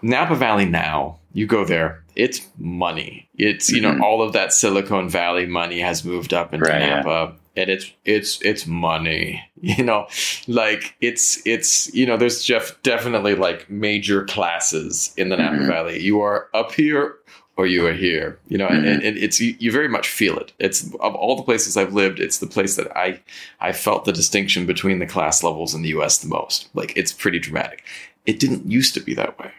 Napa 0.00 0.36
Valley 0.36 0.66
now, 0.66 1.18
you 1.32 1.48
go 1.48 1.64
there, 1.64 2.04
it's 2.14 2.46
money. 2.58 3.28
It's, 3.34 3.70
you 3.70 3.82
mm-hmm. 3.82 3.98
know, 3.98 4.06
all 4.06 4.22
of 4.22 4.34
that 4.34 4.52
Silicon 4.52 5.08
Valley 5.08 5.46
money 5.46 5.80
has 5.80 6.04
moved 6.04 6.32
up 6.32 6.54
into 6.54 6.70
right, 6.70 6.78
Napa. 6.78 7.32
Yeah 7.32 7.38
and 7.56 7.70
it's 7.70 7.92
it's 8.04 8.40
it's 8.42 8.66
money 8.66 9.42
you 9.60 9.84
know 9.84 10.06
like 10.48 10.96
it's 11.00 11.44
it's 11.46 11.92
you 11.94 12.06
know 12.06 12.16
there's 12.16 12.42
just 12.42 12.82
definitely 12.82 13.34
like 13.34 13.68
major 13.70 14.24
classes 14.24 15.12
in 15.16 15.28
the 15.28 15.36
napa 15.36 15.56
mm-hmm. 15.56 15.66
valley 15.66 16.00
you 16.00 16.20
are 16.20 16.48
up 16.54 16.72
here 16.72 17.16
or 17.56 17.66
you 17.66 17.86
are 17.86 17.92
here 17.92 18.38
you 18.48 18.58
know 18.58 18.66
mm-hmm. 18.66 18.86
and, 18.86 19.02
and, 19.02 19.16
it's 19.16 19.40
you, 19.40 19.56
you, 19.58 19.70
very 19.70 19.88
much 19.88 20.08
feel 20.08 20.36
it 20.38 20.52
it's 20.58 20.92
of 21.00 21.14
all 21.14 21.36
the 21.36 21.42
places 21.42 21.76
i've 21.76 21.94
lived 21.94 22.20
it's 22.20 22.38
the 22.38 22.46
place 22.46 22.76
that 22.76 22.94
i 22.96 23.20
i 23.60 23.72
felt 23.72 24.04
the 24.04 24.12
distinction 24.12 24.66
between 24.66 24.98
the 24.98 25.06
class 25.06 25.42
levels 25.42 25.74
in 25.74 25.82
the 25.82 25.90
us 25.90 26.18
the 26.18 26.28
most 26.28 26.68
like 26.74 26.92
it's 26.96 27.12
pretty 27.12 27.38
dramatic 27.38 27.84
it 28.26 28.40
didn't 28.40 28.70
used 28.70 28.94
to 28.94 29.00
be 29.00 29.14
that 29.14 29.38
way 29.38 29.50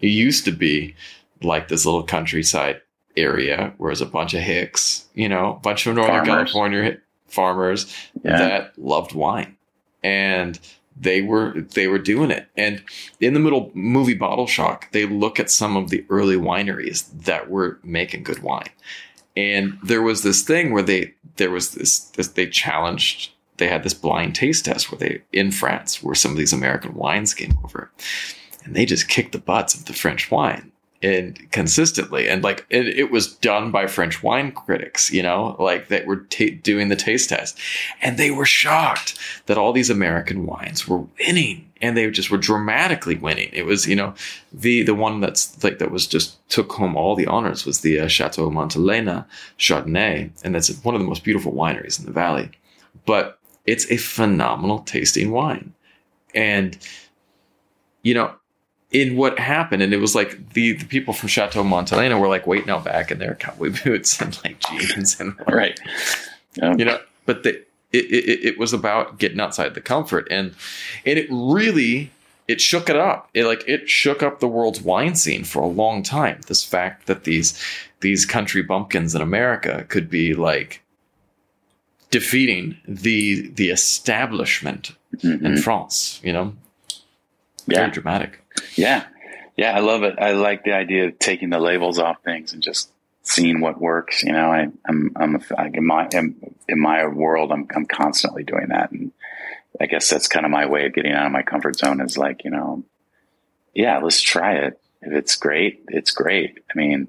it 0.00 0.08
used 0.08 0.44
to 0.44 0.52
be 0.52 0.94
like 1.42 1.68
this 1.68 1.84
little 1.84 2.02
countryside 2.02 2.80
area 3.16 3.74
where 3.76 3.90
there's 3.90 4.00
a 4.00 4.06
bunch 4.06 4.34
of 4.34 4.40
hicks 4.40 5.06
you 5.14 5.28
know 5.28 5.56
a 5.56 5.60
bunch 5.60 5.86
of 5.86 5.94
northern 5.94 6.24
Farmers. 6.24 6.52
california 6.52 6.98
farmers 7.26 7.94
yeah. 8.24 8.38
that 8.38 8.78
loved 8.78 9.14
wine 9.14 9.56
and 10.02 10.58
they 10.96 11.22
were 11.22 11.52
they 11.74 11.88
were 11.88 11.98
doing 11.98 12.30
it. 12.30 12.48
And 12.56 12.82
in 13.20 13.34
the 13.34 13.40
middle 13.40 13.70
movie 13.74 14.14
bottle 14.14 14.46
shock 14.46 14.90
they 14.92 15.06
look 15.06 15.38
at 15.38 15.50
some 15.50 15.76
of 15.76 15.90
the 15.90 16.04
early 16.08 16.36
wineries 16.36 17.08
that 17.24 17.50
were 17.50 17.78
making 17.82 18.24
good 18.24 18.42
wine. 18.42 18.70
And 19.36 19.78
there 19.82 20.02
was 20.02 20.22
this 20.22 20.42
thing 20.42 20.72
where 20.72 20.82
they 20.82 21.14
there 21.36 21.50
was 21.50 21.72
this, 21.72 22.00
this 22.00 22.28
they 22.28 22.46
challenged 22.46 23.30
they 23.58 23.68
had 23.68 23.84
this 23.84 23.94
blind 23.94 24.34
taste 24.34 24.64
test 24.64 24.90
where 24.90 24.98
they 24.98 25.22
in 25.32 25.52
france 25.52 26.02
where 26.02 26.14
some 26.14 26.32
of 26.32 26.36
these 26.36 26.52
american 26.52 26.94
wines 26.94 27.34
came 27.34 27.58
over. 27.64 27.90
And 28.64 28.76
they 28.76 28.86
just 28.86 29.08
kicked 29.08 29.32
the 29.32 29.38
butts 29.38 29.74
of 29.74 29.86
the 29.86 29.92
french 29.92 30.30
wine 30.30 30.71
and 31.02 31.50
consistently. 31.50 32.28
And 32.28 32.42
like 32.42 32.64
it, 32.70 32.86
it, 32.86 33.10
was 33.10 33.34
done 33.34 33.70
by 33.70 33.86
french 33.86 34.22
wine 34.22 34.52
critics 34.52 35.10
you 35.10 35.22
know 35.22 35.56
like 35.58 35.88
that 35.88 36.06
were 36.06 36.16
t- 36.16 36.50
doing 36.50 36.88
the 36.88 36.96
taste 36.96 37.28
test. 37.28 37.58
And 38.00 38.16
they 38.16 38.30
were 38.30 38.46
shocked 38.46 39.18
that 39.46 39.58
all 39.58 39.72
these 39.72 39.90
american 39.90 40.46
wines 40.46 40.86
were 40.86 41.04
winning. 41.18 41.68
And 41.80 41.96
they 41.96 42.08
just 42.10 42.30
were 42.30 42.38
dramatically 42.38 43.16
winning. 43.16 43.50
It 43.52 43.66
was 43.66 43.86
you 43.86 43.96
know 43.96 44.14
the 44.52 44.82
the 44.82 44.94
one 44.94 45.20
that's 45.20 45.62
like 45.64 45.78
that 45.78 45.90
was 45.90 46.06
just 46.06 46.48
took 46.48 46.72
home 46.72 46.96
all 46.96 47.16
the 47.16 47.26
honors 47.26 47.66
was 47.66 47.80
the 47.80 48.00
uh, 48.00 48.08
chateau 48.08 48.50
montelena 48.50 49.26
chardonnay. 49.58 50.30
And 50.44 50.54
that's 50.54 50.70
one 50.84 50.94
of 50.94 51.00
the 51.00 51.08
most 51.08 51.24
beautiful 51.24 51.52
wineries 51.52 51.98
in 51.98 52.06
the 52.06 52.12
valley. 52.12 52.50
But 53.04 53.38
it's 53.66 53.90
a 53.90 53.96
phenomenal 53.96 54.80
tasting 54.80 55.32
wine. 55.32 55.74
And 56.34 56.78
you 58.02 58.14
know 58.14 58.34
in 58.92 59.16
what 59.16 59.38
happened, 59.38 59.82
and 59.82 59.92
it 59.94 59.98
was 59.98 60.14
like 60.14 60.52
the, 60.52 60.72
the 60.72 60.84
people 60.84 61.14
from 61.14 61.28
Chateau 61.28 61.62
Montelena 61.62 62.20
were 62.20 62.28
like 62.28 62.46
waiting 62.46 62.70
out 62.70 62.84
back 62.84 63.10
in 63.10 63.18
their 63.18 63.34
cowboy 63.34 63.72
boots 63.84 64.20
and 64.20 64.38
like 64.44 64.58
jeans 64.60 65.18
and 65.18 65.36
like, 65.38 65.48
right, 65.48 65.80
yeah. 66.54 66.74
you 66.76 66.84
know. 66.84 67.00
But 67.24 67.42
the, 67.42 67.50
it, 67.92 68.04
it, 68.10 68.44
it 68.44 68.58
was 68.58 68.72
about 68.72 69.18
getting 69.18 69.40
outside 69.40 69.74
the 69.74 69.80
comfort, 69.80 70.28
and 70.30 70.54
and 71.06 71.18
it 71.18 71.26
really 71.30 72.10
it 72.48 72.60
shook 72.60 72.90
it 72.90 72.96
up. 72.96 73.28
It 73.34 73.46
like 73.46 73.64
it 73.66 73.88
shook 73.88 74.22
up 74.22 74.40
the 74.40 74.48
world's 74.48 74.80
wine 74.80 75.14
scene 75.14 75.44
for 75.44 75.62
a 75.62 75.66
long 75.66 76.02
time. 76.02 76.40
This 76.46 76.64
fact 76.64 77.06
that 77.06 77.24
these 77.24 77.60
these 78.00 78.26
country 78.26 78.62
bumpkins 78.62 79.14
in 79.14 79.22
America 79.22 79.86
could 79.88 80.10
be 80.10 80.34
like 80.34 80.82
defeating 82.10 82.76
the 82.86 83.48
the 83.48 83.70
establishment 83.70 84.92
mm-hmm. 85.16 85.46
in 85.46 85.56
France. 85.56 86.20
You 86.22 86.32
know, 86.32 86.54
yeah. 87.66 87.78
very 87.78 87.90
dramatic. 87.90 88.40
Yeah. 88.76 89.04
Yeah. 89.56 89.76
I 89.76 89.80
love 89.80 90.02
it. 90.02 90.18
I 90.18 90.32
like 90.32 90.64
the 90.64 90.72
idea 90.72 91.06
of 91.06 91.18
taking 91.18 91.50
the 91.50 91.60
labels 91.60 91.98
off 91.98 92.22
things 92.22 92.52
and 92.52 92.62
just 92.62 92.90
seeing 93.22 93.60
what 93.60 93.80
works. 93.80 94.22
You 94.22 94.32
know, 94.32 94.50
I, 94.50 94.68
I'm, 94.86 95.12
I'm, 95.16 95.36
a, 95.36 95.64
in 95.72 95.86
my, 95.86 96.08
in, 96.12 96.36
in 96.68 96.80
my 96.80 97.06
world, 97.06 97.52
I'm, 97.52 97.68
I'm 97.74 97.86
constantly 97.86 98.44
doing 98.44 98.68
that. 98.68 98.90
And 98.90 99.12
I 99.80 99.86
guess 99.86 100.10
that's 100.10 100.28
kind 100.28 100.44
of 100.44 100.52
my 100.52 100.66
way 100.66 100.86
of 100.86 100.94
getting 100.94 101.12
out 101.12 101.26
of 101.26 101.32
my 101.32 101.42
comfort 101.42 101.78
zone 101.78 102.00
is 102.00 102.18
like, 102.18 102.44
you 102.44 102.50
know, 102.50 102.84
yeah, 103.74 103.98
let's 103.98 104.20
try 104.20 104.54
it. 104.56 104.78
If 105.00 105.12
it's 105.12 105.36
great, 105.36 105.84
it's 105.88 106.12
great. 106.12 106.58
I 106.70 106.78
mean, 106.78 107.08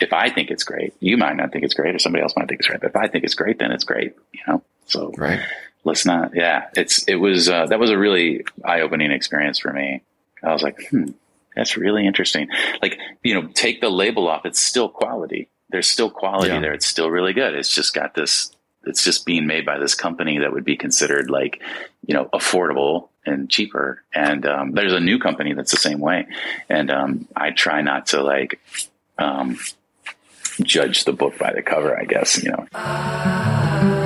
if 0.00 0.12
I 0.12 0.30
think 0.30 0.50
it's 0.50 0.64
great, 0.64 0.94
you 1.00 1.16
might 1.16 1.36
not 1.36 1.52
think 1.52 1.64
it's 1.64 1.74
great 1.74 1.94
or 1.94 1.98
somebody 1.98 2.22
else 2.22 2.34
might 2.36 2.48
think 2.48 2.60
it's 2.60 2.68
great. 2.68 2.80
But 2.80 2.90
if 2.90 2.96
I 2.96 3.08
think 3.08 3.24
it's 3.24 3.34
great, 3.34 3.58
then 3.58 3.72
it's 3.72 3.84
great, 3.84 4.14
you 4.32 4.40
know? 4.46 4.62
So 4.86 5.12
right. 5.16 5.40
Let's 5.86 6.04
not, 6.04 6.34
yeah, 6.34 6.68
it's, 6.74 7.04
it 7.04 7.14
was, 7.14 7.48
uh, 7.48 7.66
that 7.66 7.78
was 7.78 7.90
a 7.90 7.96
really 7.96 8.44
eye 8.64 8.80
opening 8.80 9.12
experience 9.12 9.58
for 9.58 9.72
me. 9.72 10.02
I 10.42 10.52
was 10.52 10.62
like, 10.62 10.88
hmm, 10.90 11.10
that's 11.54 11.76
really 11.76 12.06
interesting. 12.06 12.48
Like, 12.82 12.98
you 13.22 13.34
know, 13.34 13.48
take 13.54 13.80
the 13.80 13.88
label 13.88 14.28
off. 14.28 14.44
It's 14.44 14.60
still 14.60 14.88
quality. 14.88 15.48
There's 15.70 15.88
still 15.88 16.10
quality 16.10 16.48
yeah. 16.52 16.60
there. 16.60 16.74
It's 16.74 16.86
still 16.86 17.08
really 17.08 17.32
good. 17.32 17.54
It's 17.54 17.72
just 17.72 17.94
got 17.94 18.14
this, 18.14 18.50
it's 18.84 19.04
just 19.04 19.24
being 19.24 19.46
made 19.46 19.64
by 19.64 19.78
this 19.78 19.94
company 19.94 20.38
that 20.38 20.52
would 20.52 20.64
be 20.64 20.76
considered 20.76 21.30
like, 21.30 21.62
you 22.04 22.14
know, 22.14 22.26
affordable 22.34 23.08
and 23.24 23.48
cheaper. 23.48 24.02
And 24.12 24.44
um, 24.44 24.72
there's 24.72 24.92
a 24.92 25.00
new 25.00 25.18
company 25.18 25.54
that's 25.54 25.70
the 25.70 25.76
same 25.76 26.00
way. 26.00 26.26
And 26.68 26.90
um, 26.90 27.28
I 27.34 27.50
try 27.52 27.80
not 27.82 28.08
to 28.08 28.22
like 28.22 28.60
um, 29.18 29.58
judge 30.62 31.04
the 31.04 31.12
book 31.12 31.38
by 31.38 31.52
the 31.52 31.62
cover, 31.62 31.98
I 31.98 32.04
guess, 32.04 32.42
you 32.42 32.50
know. 32.50 34.05